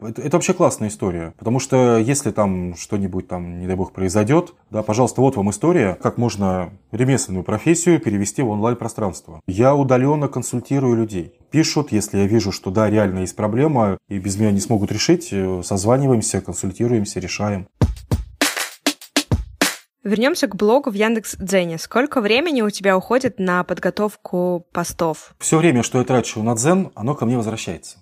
это, 0.00 0.20
это 0.22 0.36
вообще 0.36 0.52
классная 0.52 0.88
история. 0.88 1.34
Потому 1.38 1.58
что 1.58 1.98
если 1.98 2.30
там 2.30 2.76
что-нибудь 2.76 3.26
там, 3.26 3.58
не 3.58 3.66
дай 3.66 3.74
бог, 3.74 3.92
произойдет, 3.92 4.54
да, 4.70 4.82
пожалуйста, 4.82 5.20
вот 5.20 5.36
вам 5.36 5.50
история, 5.50 5.96
как 6.00 6.18
можно 6.18 6.70
ремесленную 6.92 7.44
профессию 7.44 7.98
перевести 7.98 8.42
в 8.42 8.48
онлайн-пространство. 8.50 9.40
Я 9.46 9.74
удаленно 9.74 10.28
консультирую 10.28 10.96
людей. 10.96 11.34
Пишут, 11.50 11.90
если 11.90 12.18
я 12.18 12.26
вижу, 12.26 12.52
что 12.52 12.70
да, 12.70 12.90
реально 12.90 13.20
есть 13.20 13.34
проблема, 13.34 13.98
и 14.08 14.18
без 14.18 14.36
меня 14.36 14.52
не 14.52 14.60
смогут 14.60 14.92
решить, 14.92 15.30
э, 15.32 15.62
созваниваемся, 15.64 16.40
консультируемся, 16.40 17.18
решаем. 17.18 17.66
Вернемся 20.06 20.46
к 20.46 20.54
блогу 20.54 20.90
в 20.90 20.94
Яндекс 20.94 21.34
Дзене. 21.36 21.78
Сколько 21.78 22.20
времени 22.20 22.62
у 22.62 22.70
тебя 22.70 22.96
уходит 22.96 23.40
на 23.40 23.64
подготовку 23.64 24.64
постов? 24.70 25.34
Все 25.40 25.58
время, 25.58 25.82
что 25.82 25.98
я 25.98 26.04
трачу 26.04 26.44
на 26.44 26.54
Дзен, 26.54 26.92
оно 26.94 27.16
ко 27.16 27.26
мне 27.26 27.36
возвращается. 27.36 27.98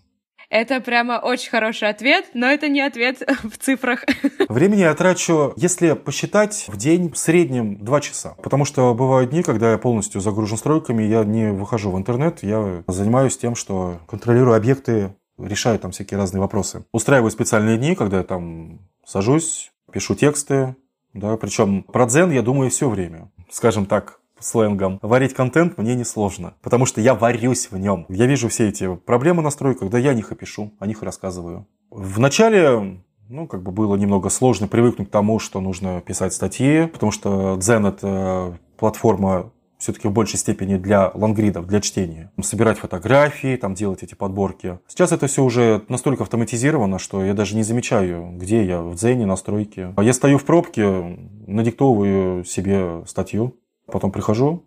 Это 0.50 0.82
прямо 0.82 1.14
очень 1.14 1.48
хороший 1.48 1.88
ответ, 1.88 2.26
но 2.34 2.46
это 2.46 2.68
не 2.68 2.82
ответ 2.82 3.22
в 3.42 3.56
цифрах. 3.56 4.04
Времени 4.50 4.80
я 4.80 4.92
трачу, 4.92 5.54
если 5.56 5.94
посчитать, 5.94 6.66
в 6.68 6.76
день 6.76 7.10
в 7.10 7.16
среднем 7.16 7.82
2 7.82 8.00
часа. 8.02 8.34
Потому 8.42 8.66
что 8.66 8.92
бывают 8.92 9.30
дни, 9.30 9.42
когда 9.42 9.72
я 9.72 9.78
полностью 9.78 10.20
загружен 10.20 10.58
стройками, 10.58 11.04
я 11.04 11.24
не 11.24 11.52
выхожу 11.52 11.90
в 11.90 11.96
интернет, 11.96 12.42
я 12.42 12.84
занимаюсь 12.86 13.38
тем, 13.38 13.54
что 13.54 13.98
контролирую 14.06 14.54
объекты, 14.54 15.14
решаю 15.38 15.78
там 15.78 15.92
всякие 15.92 16.18
разные 16.18 16.42
вопросы. 16.42 16.84
Устраиваю 16.92 17.30
специальные 17.30 17.78
дни, 17.78 17.94
когда 17.94 18.18
я 18.18 18.24
там 18.24 18.80
сажусь, 19.06 19.72
пишу 19.90 20.14
тексты, 20.14 20.76
да, 21.14 21.36
причем 21.36 21.82
про 21.84 22.06
дзен 22.06 22.30
я 22.30 22.42
думаю 22.42 22.70
все 22.70 22.88
время. 22.88 23.30
Скажем 23.50 23.86
так, 23.86 24.20
сленгом. 24.40 24.98
Варить 25.00 25.34
контент 25.34 25.78
мне 25.78 25.94
несложно, 25.94 26.54
потому 26.60 26.86
что 26.86 27.00
я 27.00 27.14
варюсь 27.14 27.70
в 27.70 27.78
нем. 27.78 28.04
Я 28.08 28.26
вижу 28.26 28.48
все 28.48 28.68
эти 28.68 28.94
проблемы 28.94 29.42
на 29.42 29.50
стройках, 29.50 29.90
да 29.90 29.98
я 29.98 30.10
о 30.10 30.14
них 30.14 30.32
и 30.32 30.34
пишу, 30.34 30.72
о 30.78 30.86
них 30.86 31.02
и 31.02 31.06
рассказываю. 31.06 31.66
Вначале 31.90 33.00
ну, 33.28 33.46
как 33.46 33.62
бы 33.62 33.72
было 33.72 33.96
немного 33.96 34.28
сложно 34.28 34.68
привыкнуть 34.68 35.08
к 35.08 35.10
тому, 35.10 35.38
что 35.38 35.60
нужно 35.60 36.02
писать 36.02 36.34
статьи, 36.34 36.86
потому 36.86 37.12
что 37.12 37.56
Дзен– 37.56 37.86
это 37.86 38.58
платформа 38.76 39.50
все-таки 39.84 40.08
в 40.08 40.12
большей 40.12 40.38
степени 40.38 40.76
для 40.76 41.10
лонгридов, 41.12 41.66
для 41.66 41.80
чтения. 41.80 42.32
Собирать 42.42 42.78
фотографии, 42.78 43.56
там 43.56 43.74
делать 43.74 44.02
эти 44.02 44.14
подборки. 44.14 44.78
Сейчас 44.88 45.12
это 45.12 45.26
все 45.26 45.44
уже 45.44 45.84
настолько 45.88 46.22
автоматизировано, 46.22 46.98
что 46.98 47.22
я 47.22 47.34
даже 47.34 47.54
не 47.54 47.62
замечаю, 47.62 48.30
где 48.34 48.64
я 48.64 48.80
в 48.80 48.94
дзене, 48.94 49.26
на 49.26 49.36
стройке. 49.36 49.94
Я 49.98 50.12
стою 50.14 50.38
в 50.38 50.44
пробке, 50.44 51.18
надиктовываю 51.46 52.44
себе 52.44 53.04
статью, 53.06 53.56
потом 53.86 54.10
прихожу, 54.10 54.64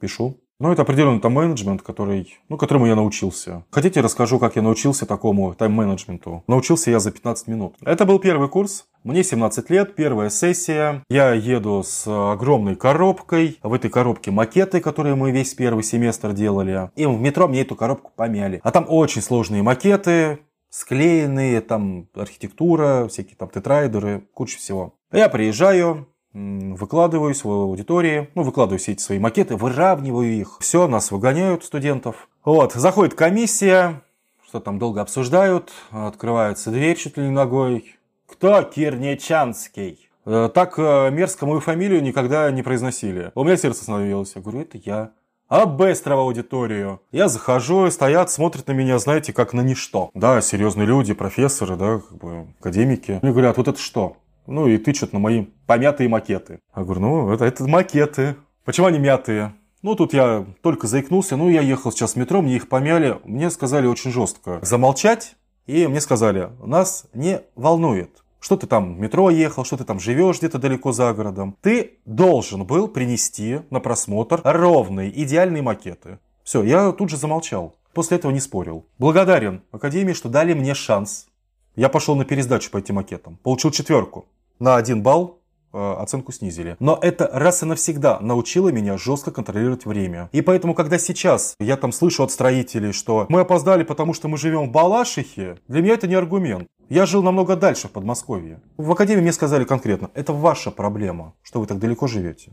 пишу. 0.00 0.38
Ну, 0.58 0.72
это 0.72 0.82
определенный 0.82 1.20
там 1.20 1.34
менеджмент, 1.34 1.82
который, 1.82 2.38
ну, 2.48 2.56
которому 2.56 2.86
я 2.86 2.94
научился. 2.94 3.64
Хотите, 3.70 4.00
расскажу, 4.00 4.38
как 4.38 4.56
я 4.56 4.62
научился 4.62 5.04
такому 5.04 5.54
тайм-менеджменту? 5.54 6.44
Научился 6.48 6.90
я 6.90 6.98
за 6.98 7.10
15 7.10 7.46
минут. 7.48 7.74
Это 7.82 8.06
был 8.06 8.18
первый 8.18 8.48
курс. 8.48 8.86
Мне 9.04 9.22
17 9.22 9.68
лет, 9.68 9.94
первая 9.94 10.30
сессия. 10.30 11.02
Я 11.10 11.34
еду 11.34 11.82
с 11.84 12.06
огромной 12.06 12.74
коробкой. 12.74 13.58
В 13.62 13.74
этой 13.74 13.90
коробке 13.90 14.30
макеты, 14.30 14.80
которые 14.80 15.14
мы 15.14 15.30
весь 15.30 15.52
первый 15.52 15.84
семестр 15.84 16.32
делали. 16.32 16.90
И 16.96 17.04
в 17.04 17.20
метро 17.20 17.48
мне 17.48 17.60
эту 17.60 17.76
коробку 17.76 18.10
помяли. 18.16 18.60
А 18.64 18.70
там 18.70 18.86
очень 18.88 19.20
сложные 19.20 19.62
макеты, 19.62 20.38
склеенные, 20.70 21.60
там 21.60 22.08
архитектура, 22.14 23.08
всякие 23.08 23.36
там 23.36 23.50
тетрайдеры, 23.50 24.26
куча 24.32 24.56
всего. 24.56 24.94
Я 25.12 25.28
приезжаю, 25.28 26.08
выкладываюсь 26.36 27.44
в 27.44 27.50
аудитории, 27.50 28.28
ну, 28.34 28.42
выкладываю 28.42 28.78
все 28.78 28.92
эти 28.92 29.00
свои 29.00 29.18
макеты, 29.18 29.56
выравниваю 29.56 30.32
их. 30.32 30.58
Все, 30.60 30.86
нас 30.86 31.10
выгоняют, 31.10 31.64
студентов. 31.64 32.28
Вот, 32.44 32.74
заходит 32.74 33.14
комиссия, 33.14 34.02
что 34.46 34.60
там 34.60 34.78
долго 34.78 35.00
обсуждают, 35.00 35.72
открывается 35.90 36.70
дверь 36.70 36.96
чуть 36.96 37.16
ли 37.16 37.24
не 37.24 37.30
ногой. 37.30 37.96
Кто 38.26 38.62
Кирнечанский? 38.62 40.08
Э, 40.26 40.50
так 40.52 40.74
э, 40.78 41.10
мерзко 41.10 41.46
мою 41.46 41.60
фамилию 41.60 42.02
никогда 42.02 42.50
не 42.50 42.62
произносили. 42.62 43.30
У 43.34 43.44
меня 43.44 43.56
сердце 43.56 43.80
остановилось. 43.80 44.32
Я 44.34 44.42
говорю, 44.42 44.60
это 44.60 44.78
я. 44.78 45.10
А 45.48 45.64
быстро 45.64 46.16
в 46.16 46.18
аудиторию. 46.18 47.00
Я 47.12 47.28
захожу, 47.28 47.88
стоят, 47.90 48.30
смотрят 48.30 48.66
на 48.66 48.72
меня, 48.72 48.98
знаете, 48.98 49.32
как 49.32 49.52
на 49.52 49.60
ничто. 49.60 50.10
Да, 50.12 50.40
серьезные 50.40 50.86
люди, 50.86 51.14
профессоры, 51.14 51.76
да, 51.76 52.00
как 52.00 52.18
бы 52.18 52.46
академики. 52.58 53.20
Мне 53.22 53.30
говорят, 53.30 53.56
вот 53.56 53.68
это 53.68 53.80
что? 53.80 54.16
Ну 54.46 54.66
и 54.66 54.78
тычут 54.78 55.12
на 55.12 55.18
мои 55.18 55.46
помятые 55.66 56.08
макеты. 56.08 56.60
Я 56.74 56.82
говорю, 56.82 57.00
ну 57.00 57.32
это, 57.32 57.44
это 57.44 57.66
макеты. 57.66 58.36
Почему 58.64 58.86
они 58.86 58.98
мятые? 58.98 59.54
Ну, 59.82 59.94
тут 59.94 60.14
я 60.14 60.44
только 60.62 60.88
заикнулся, 60.88 61.36
ну, 61.36 61.48
я 61.48 61.60
ехал 61.60 61.92
сейчас 61.92 62.14
в 62.14 62.16
метро, 62.16 62.42
мне 62.42 62.56
их 62.56 62.68
помяли. 62.68 63.20
Мне 63.24 63.50
сказали 63.50 63.86
очень 63.86 64.10
жестко 64.10 64.58
замолчать, 64.62 65.36
и 65.66 65.86
мне 65.86 66.00
сказали, 66.00 66.50
нас 66.64 67.06
не 67.14 67.42
волнует, 67.54 68.24
что 68.40 68.56
ты 68.56 68.66
там 68.66 68.96
в 68.96 68.98
метро 68.98 69.30
ехал, 69.30 69.64
что 69.64 69.76
ты 69.76 69.84
там 69.84 70.00
живешь 70.00 70.38
где-то 70.38 70.58
далеко 70.58 70.90
за 70.92 71.12
городом. 71.12 71.56
Ты 71.60 71.98
должен 72.04 72.64
был 72.64 72.88
принести 72.88 73.60
на 73.70 73.78
просмотр 73.78 74.40
ровные, 74.42 75.22
идеальные 75.22 75.62
макеты. 75.62 76.18
Все, 76.42 76.64
я 76.64 76.90
тут 76.92 77.10
же 77.10 77.16
замолчал. 77.16 77.76
После 77.92 78.16
этого 78.16 78.32
не 78.32 78.40
спорил. 78.40 78.86
Благодарен 78.98 79.62
Академии, 79.72 80.14
что 80.14 80.28
дали 80.28 80.52
мне 80.52 80.74
шанс. 80.74 81.28
Я 81.76 81.88
пошел 81.88 82.16
на 82.16 82.24
пересдачу 82.24 82.70
по 82.70 82.78
этим 82.78 82.96
макетам. 82.96 83.38
Получил 83.42 83.70
четверку 83.70 84.26
на 84.58 84.76
один 84.76 85.02
балл 85.02 85.40
э, 85.72 85.94
оценку 85.98 86.32
снизили. 86.32 86.76
Но 86.80 86.98
это 87.00 87.28
раз 87.32 87.62
и 87.62 87.66
навсегда 87.66 88.20
научило 88.20 88.70
меня 88.70 88.98
жестко 88.98 89.30
контролировать 89.30 89.86
время. 89.86 90.28
И 90.32 90.42
поэтому, 90.42 90.74
когда 90.74 90.98
сейчас 90.98 91.54
я 91.58 91.76
там 91.76 91.92
слышу 91.92 92.22
от 92.22 92.30
строителей, 92.30 92.92
что 92.92 93.26
мы 93.28 93.40
опоздали, 93.40 93.84
потому 93.84 94.12
что 94.12 94.28
мы 94.28 94.38
живем 94.38 94.68
в 94.68 94.72
Балашихе, 94.72 95.58
для 95.68 95.82
меня 95.82 95.94
это 95.94 96.06
не 96.06 96.14
аргумент. 96.14 96.66
Я 96.88 97.04
жил 97.04 97.22
намного 97.22 97.56
дальше 97.56 97.88
в 97.88 97.90
Подмосковье. 97.90 98.60
В 98.76 98.92
академии 98.92 99.22
мне 99.22 99.32
сказали 99.32 99.64
конкретно, 99.64 100.10
это 100.14 100.32
ваша 100.32 100.70
проблема, 100.70 101.34
что 101.42 101.60
вы 101.60 101.66
так 101.66 101.78
далеко 101.78 102.06
живете. 102.06 102.52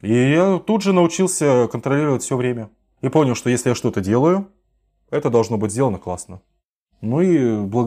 И 0.00 0.12
я 0.12 0.58
тут 0.58 0.82
же 0.82 0.92
научился 0.92 1.68
контролировать 1.70 2.22
все 2.22 2.36
время. 2.36 2.70
И 3.00 3.08
понял, 3.08 3.34
что 3.34 3.50
если 3.50 3.68
я 3.68 3.74
что-то 3.74 4.00
делаю, 4.00 4.48
это 5.10 5.30
должно 5.30 5.58
быть 5.58 5.72
сделано 5.72 5.98
классно. 5.98 6.40
Ну 7.00 7.20
и, 7.20 7.36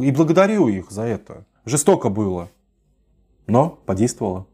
и 0.08 0.12
благодарю 0.12 0.68
их 0.68 0.92
за 0.92 1.04
это. 1.04 1.46
Жестоко 1.66 2.10
было 2.10 2.50
но 3.52 3.70
подействовало. 3.86 4.48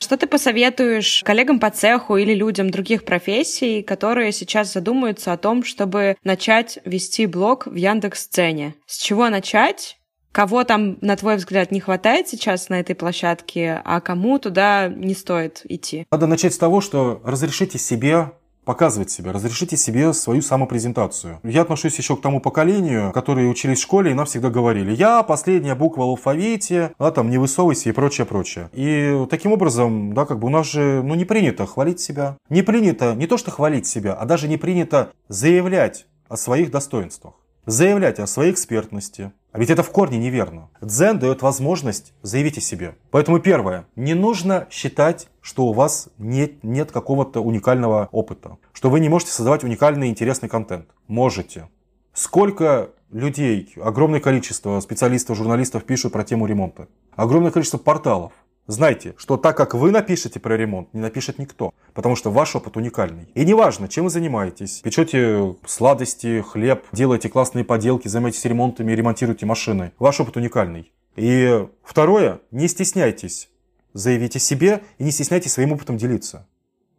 Что 0.00 0.16
ты 0.16 0.26
посоветуешь 0.26 1.22
коллегам 1.24 1.60
по 1.60 1.70
цеху 1.70 2.16
или 2.16 2.34
людям 2.34 2.70
других 2.70 3.04
профессий, 3.04 3.82
которые 3.82 4.32
сейчас 4.32 4.72
задумаются 4.72 5.32
о 5.32 5.36
том, 5.36 5.62
чтобы 5.62 6.16
начать 6.24 6.78
вести 6.84 7.26
блог 7.26 7.66
в 7.66 7.74
Яндекс.Сцене? 7.74 8.74
С 8.86 8.98
чего 8.98 9.28
начать? 9.28 9.98
Кого 10.32 10.64
там, 10.64 10.98
на 11.00 11.16
твой 11.16 11.36
взгляд, 11.36 11.70
не 11.72 11.80
хватает 11.80 12.28
сейчас 12.28 12.68
на 12.68 12.80
этой 12.80 12.94
площадке, 12.94 13.80
а 13.84 14.00
кому 14.00 14.38
туда 14.38 14.88
не 14.88 15.14
стоит 15.14 15.62
идти? 15.64 16.06
Надо 16.10 16.26
начать 16.26 16.54
с 16.54 16.58
того, 16.58 16.80
что 16.80 17.20
разрешите 17.24 17.78
себе 17.78 18.32
показывать 18.68 19.10
себя, 19.10 19.32
разрешите 19.32 19.78
себе 19.78 20.12
свою 20.12 20.42
самопрезентацию. 20.42 21.40
Я 21.42 21.62
отношусь 21.62 21.96
еще 21.96 22.16
к 22.16 22.20
тому 22.20 22.38
поколению, 22.38 23.12
которые 23.12 23.48
учились 23.48 23.78
в 23.78 23.82
школе 23.82 24.10
и 24.10 24.14
нам 24.14 24.26
всегда 24.26 24.50
говорили, 24.50 24.94
я 24.94 25.22
последняя 25.22 25.74
буква 25.74 26.02
в 26.02 26.10
алфавите, 26.10 26.92
а 26.98 27.10
там 27.10 27.30
не 27.30 27.38
высовывайся 27.38 27.88
и 27.88 27.92
прочее, 27.92 28.26
прочее. 28.26 28.68
И 28.74 29.26
таким 29.30 29.52
образом, 29.52 30.12
да, 30.12 30.26
как 30.26 30.38
бы 30.38 30.48
у 30.48 30.50
нас 30.50 30.66
же, 30.66 31.02
ну, 31.02 31.14
не 31.14 31.24
принято 31.24 31.64
хвалить 31.64 32.00
себя. 32.00 32.36
Не 32.50 32.60
принято 32.60 33.14
не 33.14 33.26
то, 33.26 33.38
что 33.38 33.50
хвалить 33.50 33.86
себя, 33.86 34.12
а 34.12 34.26
даже 34.26 34.48
не 34.48 34.58
принято 34.58 35.12
заявлять 35.28 36.04
о 36.28 36.36
своих 36.36 36.70
достоинствах 36.70 37.37
заявлять 37.68 38.18
о 38.18 38.26
своей 38.26 38.50
экспертности. 38.50 39.30
А 39.52 39.58
ведь 39.58 39.70
это 39.70 39.82
в 39.82 39.90
корне 39.90 40.18
неверно. 40.18 40.70
Дзен 40.80 41.18
дает 41.18 41.42
возможность 41.42 42.14
заявить 42.22 42.58
о 42.58 42.62
себе. 42.62 42.96
Поэтому 43.10 43.40
первое. 43.40 43.86
Не 43.94 44.14
нужно 44.14 44.66
считать, 44.70 45.28
что 45.42 45.66
у 45.66 45.72
вас 45.74 46.08
нет, 46.16 46.64
нет 46.64 46.92
какого-то 46.92 47.40
уникального 47.40 48.08
опыта. 48.10 48.56
Что 48.72 48.88
вы 48.88 49.00
не 49.00 49.08
можете 49.08 49.32
создавать 49.32 49.64
уникальный 49.64 50.08
интересный 50.08 50.48
контент. 50.48 50.86
Можете. 51.08 51.68
Сколько 52.14 52.90
людей, 53.10 53.74
огромное 53.76 54.20
количество 54.20 54.80
специалистов, 54.80 55.36
журналистов 55.36 55.84
пишут 55.84 56.12
про 56.12 56.24
тему 56.24 56.46
ремонта. 56.46 56.88
Огромное 57.16 57.50
количество 57.50 57.78
порталов. 57.78 58.32
Знайте, 58.68 59.14
что 59.16 59.38
так 59.38 59.56
как 59.56 59.72
вы 59.72 59.90
напишете 59.90 60.38
про 60.40 60.54
ремонт, 60.54 60.92
не 60.92 61.00
напишет 61.00 61.38
никто, 61.38 61.72
потому 61.94 62.16
что 62.16 62.30
ваш 62.30 62.54
опыт 62.54 62.76
уникальный. 62.76 63.30
И 63.32 63.46
неважно, 63.46 63.88
чем 63.88 64.04
вы 64.04 64.10
занимаетесь, 64.10 64.80
печете 64.80 65.56
сладости, 65.64 66.42
хлеб, 66.46 66.84
делаете 66.92 67.30
классные 67.30 67.64
поделки, 67.64 68.08
занимаетесь 68.08 68.44
ремонтами, 68.44 68.92
ремонтируете 68.92 69.46
машины, 69.46 69.92
ваш 69.98 70.20
опыт 70.20 70.36
уникальный. 70.36 70.92
И 71.16 71.66
второе, 71.82 72.40
не 72.50 72.68
стесняйтесь 72.68 73.48
заявить 73.94 74.36
о 74.36 74.38
себе 74.38 74.82
и 74.98 75.04
не 75.04 75.12
стесняйтесь 75.12 75.54
своим 75.54 75.72
опытом 75.72 75.96
делиться. 75.96 76.46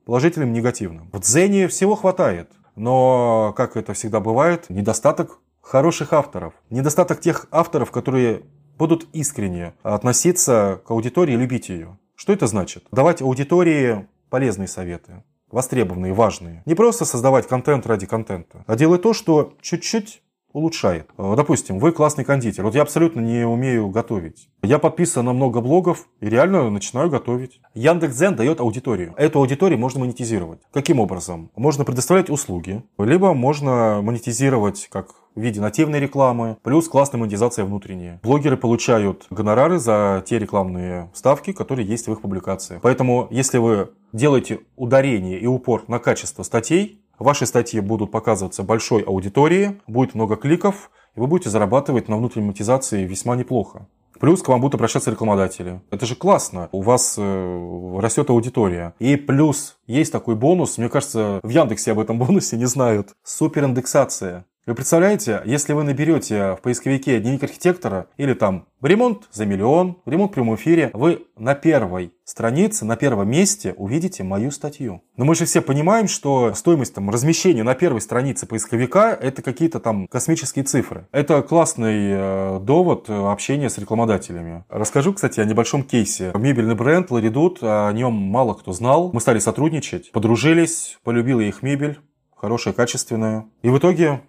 Положительным, 0.06 0.52
негативным. 0.52 1.12
В 1.14 1.20
дзене 1.20 1.68
всего 1.68 1.96
хватает, 1.96 2.50
но, 2.76 3.54
как 3.56 3.78
это 3.78 3.94
всегда 3.94 4.20
бывает, 4.20 4.66
недостаток 4.70 5.38
хороших 5.62 6.14
авторов. 6.14 6.56
Недостаток 6.72 7.20
тех 7.22 7.46
авторов, 7.52 7.92
которые 7.92 8.42
будут 8.80 9.08
искренне 9.14 9.74
относиться 9.84 10.82
к 10.88 10.90
аудитории 10.90 11.36
любить 11.36 11.70
ее. 11.70 12.00
Что 12.16 12.34
это 12.34 12.48
значит? 12.48 12.86
Давать 12.92 13.22
аудитории 13.22 14.08
полезные 14.30 14.68
советы, 14.68 15.24
востребованные, 15.52 16.14
важные. 16.14 16.64
Не 16.66 16.76
просто 16.76 17.06
создавать 17.06 17.48
контент 17.48 17.86
ради 17.86 18.06
контента, 18.06 18.64
а 18.66 18.76
делать 18.76 19.02
то, 19.02 19.14
что 19.14 19.54
чуть-чуть 19.62 20.22
улучшает. 20.52 21.10
Э, 21.18 21.34
допустим, 21.36 21.80
вы 21.80 21.92
классный 21.92 22.24
кондитер. 22.24 22.64
Вот 22.64 22.74
я 22.74 22.82
абсолютно 22.82 23.20
не 23.20 23.46
умею 23.46 23.90
готовить. 23.90 24.50
Я 24.64 24.80
подписан 24.80 25.26
на 25.26 25.34
много 25.34 25.62
блогов 25.62 26.08
и 26.22 26.28
реально 26.28 26.70
начинаю 26.70 27.10
готовить. 27.10 27.62
Яндекс.Дзен 27.76 28.36
дает 28.36 28.60
аудиторию. 28.60 29.14
Эту 29.18 29.40
аудиторию 29.40 29.78
можно 29.78 30.00
монетизировать. 30.00 30.62
Каким 30.72 31.00
образом? 31.00 31.52
Можно 31.56 31.86
предоставлять 31.86 32.30
услуги, 32.30 32.84
либо 32.98 33.34
можно 33.34 34.02
монетизировать 34.02 34.88
как 34.92 35.10
в 35.40 35.42
виде 35.42 35.62
нативной 35.62 36.00
рекламы, 36.00 36.58
плюс 36.62 36.88
классная 36.88 37.20
монетизация 37.20 37.66
внутренняя. 37.66 38.20
Блогеры 38.22 38.58
получают 38.58 39.26
гонорары 39.30 39.80
за 39.80 40.22
те 40.26 40.38
рекламные 40.38 41.10
ставки, 41.14 41.54
которые 41.54 41.88
есть 41.88 42.08
в 42.08 42.12
их 42.12 42.22
публикациях. 42.22 42.82
Поэтому, 42.82 43.28
если 43.32 43.58
вы 43.58 43.92
делаете 44.12 44.60
ударение 44.76 45.40
и 45.40 45.48
упор 45.48 45.86
на 45.88 46.00
качество 46.00 46.44
статей, 46.44 47.02
Ваши 47.20 47.46
статьи 47.46 47.82
будут 47.82 48.12
показываться 48.12 48.64
большой 48.64 49.02
аудитории, 49.02 49.82
будет 49.88 50.16
много 50.16 50.38
кликов, 50.38 50.90
и 51.18 51.20
вы 51.20 51.28
будете 51.28 51.50
зарабатывать 51.50 52.08
на 52.08 52.16
внутренней 52.16 52.48
монетизации 52.48 53.04
весьма 53.04 53.36
неплохо. 53.36 53.88
Плюс 54.20 54.42
к 54.42 54.48
вам 54.50 54.60
будут 54.60 54.76
обращаться 54.76 55.12
рекламодатели. 55.12 55.82
Это 55.92 56.06
же 56.06 56.16
классно. 56.16 56.68
У 56.72 56.82
вас 56.82 57.16
э, 57.18 57.98
растет 58.00 58.30
аудитория. 58.30 58.94
И 59.00 59.16
плюс 59.16 59.78
есть 59.88 60.12
такой 60.12 60.36
бонус. 60.36 60.78
Мне 60.78 60.90
кажется, 60.90 61.40
в 61.42 61.50
Яндексе 61.50 61.94
об 61.94 62.00
этом 62.00 62.20
бонусе 62.20 62.58
не 62.58 62.66
знают. 62.66 63.10
Супериндексация. 63.24 64.46
Вы 64.70 64.76
представляете, 64.76 65.42
если 65.46 65.74
вы 65.74 65.82
наберете 65.82 66.56
в 66.56 66.62
поисковике 66.62 67.20
дневник 67.20 67.42
архитектора 67.42 68.06
или 68.18 68.36
там 68.36 68.68
ремонт 68.84 69.28
за 69.32 69.48
миллион, 69.48 69.98
ремонт 70.06 70.30
в 70.30 70.36
прямом 70.36 70.58
эфире, 70.58 70.92
вы 70.94 71.26
на 71.36 71.56
первой 71.56 72.14
странице, 72.24 72.86
на 72.86 72.96
первом 72.96 73.32
месте 73.32 73.74
увидите 73.76 74.24
мою 74.24 74.52
статью. 74.52 75.02
Но 75.18 75.26
мы 75.26 75.34
же 75.34 75.46
все 75.46 75.62
понимаем, 75.62 76.08
что 76.08 76.54
стоимость 76.54 76.94
там, 76.94 77.10
размещения 77.10 77.64
на 77.64 77.74
первой 77.74 78.00
странице 78.00 78.46
поисковика 78.46 79.18
это 79.20 79.42
какие-то 79.42 79.80
там 79.80 80.06
космические 80.06 80.66
цифры. 80.66 81.08
Это 81.12 81.42
классный 81.42 82.12
э, 82.12 82.60
довод 82.62 83.10
общения 83.10 83.72
с 83.72 83.80
рекламодателями. 83.80 84.66
Расскажу, 84.70 85.16
кстати, 85.16 85.40
о 85.40 85.46
небольшом 85.46 85.82
кейсе. 85.82 86.32
Мебельный 86.36 86.76
бренд 86.76 87.10
Ларидут, 87.10 87.58
о 87.64 87.92
нем 87.92 88.14
мало 88.14 88.54
кто 88.54 88.72
знал. 88.72 89.10
Мы 89.14 89.20
стали 89.20 89.40
сотрудничать, 89.40 90.12
подружились, 90.12 91.00
полюбила 91.04 91.42
их 91.42 91.64
мебель, 91.64 91.98
хорошая, 92.36 92.76
качественная. 92.76 93.48
И 93.64 93.70
в 93.70 93.78
итоге 93.80 94.22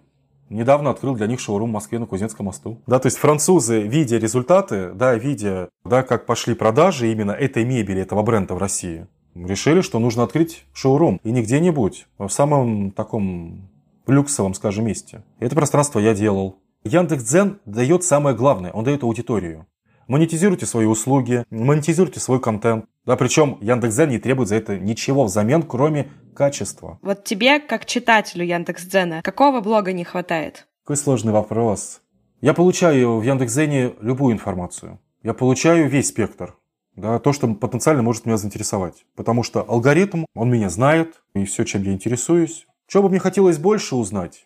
недавно 0.51 0.89
открыл 0.91 1.15
для 1.15 1.27
них 1.27 1.39
шоурум 1.39 1.69
в 1.69 1.73
Москве 1.73 1.97
на 1.99 2.05
Кузнецком 2.05 2.45
мосту. 2.45 2.79
Да, 2.85 2.99
то 2.99 3.07
есть 3.07 3.17
французы, 3.17 3.81
видя 3.81 4.17
результаты, 4.17 4.91
да, 4.93 5.15
видя, 5.15 5.69
да, 5.83 6.03
как 6.03 6.25
пошли 6.25 6.53
продажи 6.53 7.11
именно 7.11 7.31
этой 7.31 7.65
мебели, 7.65 8.01
этого 8.01 8.21
бренда 8.21 8.53
в 8.53 8.57
России, 8.57 9.07
решили, 9.33 9.81
что 9.81 9.99
нужно 9.99 10.23
открыть 10.23 10.65
шоурум. 10.73 11.19
И 11.23 11.31
не 11.31 11.41
где-нибудь, 11.41 12.07
а 12.17 12.27
в 12.27 12.33
самом 12.33 12.91
таком 12.91 13.69
люксовом, 14.07 14.53
скажем, 14.53 14.85
месте. 14.85 15.23
Это 15.39 15.55
пространство 15.55 15.99
я 15.99 16.13
делал. 16.13 16.57
Яндекс.Дзен 16.83 17.59
дает 17.65 18.03
самое 18.03 18.35
главное, 18.35 18.71
он 18.71 18.83
дает 18.83 19.03
аудиторию. 19.03 19.67
Монетизируйте 20.11 20.65
свои 20.65 20.85
услуги, 20.87 21.45
монетизируйте 21.51 22.19
свой 22.19 22.41
контент. 22.41 22.83
Да, 23.05 23.15
причем 23.15 23.57
Яндекс.Дзен 23.61 24.09
не 24.09 24.19
требует 24.19 24.49
за 24.49 24.55
это 24.55 24.77
ничего 24.77 25.23
взамен, 25.23 25.63
кроме 25.63 26.11
качества. 26.35 26.99
Вот 27.01 27.23
тебе, 27.23 27.61
как 27.61 27.85
читателю 27.85 28.43
Яндекс.Дзена, 28.43 29.21
какого 29.23 29.61
блога 29.61 29.93
не 29.93 30.03
хватает? 30.03 30.67
Какой 30.83 30.97
сложный 30.97 31.31
вопрос. 31.31 32.01
Я 32.41 32.53
получаю 32.53 33.19
в 33.19 33.23
Яндекс.Дзене 33.23 33.93
любую 34.01 34.33
информацию. 34.33 34.99
Я 35.23 35.33
получаю 35.33 35.87
весь 35.87 36.09
спектр. 36.09 36.57
Да, 36.97 37.17
то, 37.19 37.31
что 37.31 37.47
потенциально 37.47 38.01
может 38.01 38.25
меня 38.25 38.35
заинтересовать. 38.35 39.05
Потому 39.15 39.43
что 39.43 39.63
алгоритм, 39.65 40.25
он 40.35 40.51
меня 40.51 40.69
знает, 40.69 41.21
и 41.35 41.45
все, 41.45 41.63
чем 41.63 41.83
я 41.83 41.93
интересуюсь. 41.93 42.67
Что 42.85 43.01
бы 43.01 43.07
мне 43.07 43.19
хотелось 43.19 43.59
больше 43.59 43.95
узнать? 43.95 44.45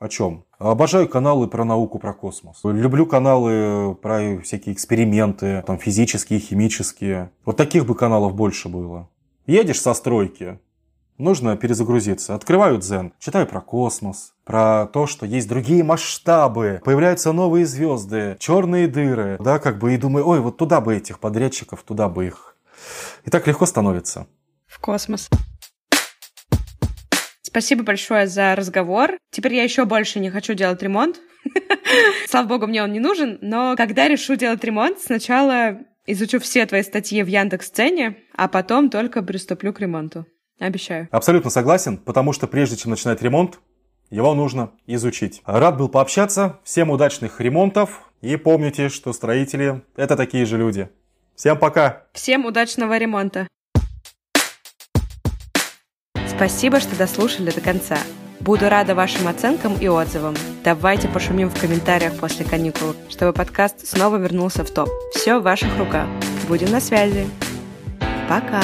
О 0.00 0.08
чем? 0.08 0.46
Обожаю 0.58 1.06
каналы 1.06 1.46
про 1.46 1.62
науку, 1.62 1.98
про 1.98 2.14
космос. 2.14 2.60
Люблю 2.64 3.04
каналы 3.04 3.94
про 3.94 4.40
всякие 4.40 4.74
эксперименты, 4.74 5.62
там 5.66 5.78
физические, 5.78 6.40
химические. 6.40 7.30
Вот 7.44 7.58
таких 7.58 7.84
бы 7.84 7.94
каналов 7.94 8.34
больше 8.34 8.70
было. 8.70 9.10
Едешь 9.46 9.78
со 9.78 9.92
стройки, 9.92 10.58
нужно 11.18 11.54
перезагрузиться. 11.58 12.34
Открываю 12.34 12.78
Дзен, 12.78 13.12
читаю 13.18 13.46
про 13.46 13.60
космос, 13.60 14.32
про 14.44 14.86
то, 14.86 15.06
что 15.06 15.26
есть 15.26 15.50
другие 15.50 15.84
масштабы, 15.84 16.80
появляются 16.82 17.32
новые 17.32 17.66
звезды, 17.66 18.38
черные 18.40 18.88
дыры, 18.88 19.36
да, 19.38 19.58
как 19.58 19.78
бы, 19.78 19.92
и 19.92 19.98
думаю, 19.98 20.26
ой, 20.26 20.40
вот 20.40 20.56
туда 20.56 20.80
бы 20.80 20.96
этих 20.96 21.18
подрядчиков, 21.18 21.82
туда 21.82 22.08
бы 22.08 22.26
их. 22.26 22.56
И 23.26 23.30
так 23.30 23.46
легко 23.46 23.66
становится. 23.66 24.26
В 24.66 24.80
космос. 24.80 25.28
Спасибо 27.50 27.82
большое 27.82 28.28
за 28.28 28.54
разговор. 28.54 29.18
Теперь 29.32 29.54
я 29.54 29.64
еще 29.64 29.84
больше 29.84 30.20
не 30.20 30.30
хочу 30.30 30.54
делать 30.54 30.80
ремонт. 30.82 31.20
Слава 32.28 32.46
богу, 32.46 32.68
мне 32.68 32.80
он 32.80 32.92
не 32.92 33.00
нужен, 33.00 33.38
но 33.40 33.74
когда 33.76 34.06
решу 34.06 34.36
делать 34.36 34.62
ремонт, 34.62 35.00
сначала 35.00 35.78
изучу 36.06 36.38
все 36.38 36.64
твои 36.66 36.84
статьи 36.84 37.20
в 37.24 37.26
Яндекс.Сцене, 37.26 38.18
а 38.36 38.46
потом 38.46 38.88
только 38.88 39.20
приступлю 39.22 39.72
к 39.72 39.80
ремонту. 39.80 40.26
Обещаю. 40.60 41.08
Абсолютно 41.10 41.50
согласен, 41.50 41.96
потому 41.96 42.32
что 42.32 42.46
прежде 42.46 42.76
чем 42.76 42.92
начинать 42.92 43.20
ремонт, 43.20 43.58
его 44.10 44.32
нужно 44.34 44.70
изучить. 44.86 45.42
Рад 45.44 45.76
был 45.76 45.88
пообщаться. 45.88 46.60
Всем 46.62 46.90
удачных 46.90 47.40
ремонтов. 47.40 48.12
И 48.20 48.36
помните, 48.36 48.90
что 48.90 49.12
строители– 49.12 49.82
это 49.96 50.16
такие 50.16 50.46
же 50.46 50.56
люди. 50.56 50.88
Всем 51.34 51.58
пока! 51.58 52.04
Всем 52.12 52.44
удачного 52.44 52.96
ремонта! 52.96 53.48
Спасибо, 56.40 56.80
что 56.80 56.96
дослушали 56.96 57.50
до 57.50 57.60
конца. 57.60 57.98
Буду 58.40 58.70
рада 58.70 58.94
вашим 58.94 59.28
оценкам 59.28 59.76
и 59.76 59.88
отзывам. 59.88 60.34
Давайте 60.64 61.06
пошумим 61.06 61.50
в 61.50 61.60
комментариях 61.60 62.14
после 62.18 62.46
каникул, 62.46 62.94
чтобы 63.10 63.34
подкаст 63.34 63.86
снова 63.86 64.16
вернулся 64.16 64.64
в 64.64 64.70
топ. 64.70 64.88
Все 65.14 65.38
в 65.38 65.42
ваших 65.42 65.76
руках. 65.76 66.08
Будем 66.48 66.70
на 66.70 66.80
связи. 66.80 67.26
Пока! 68.26 68.62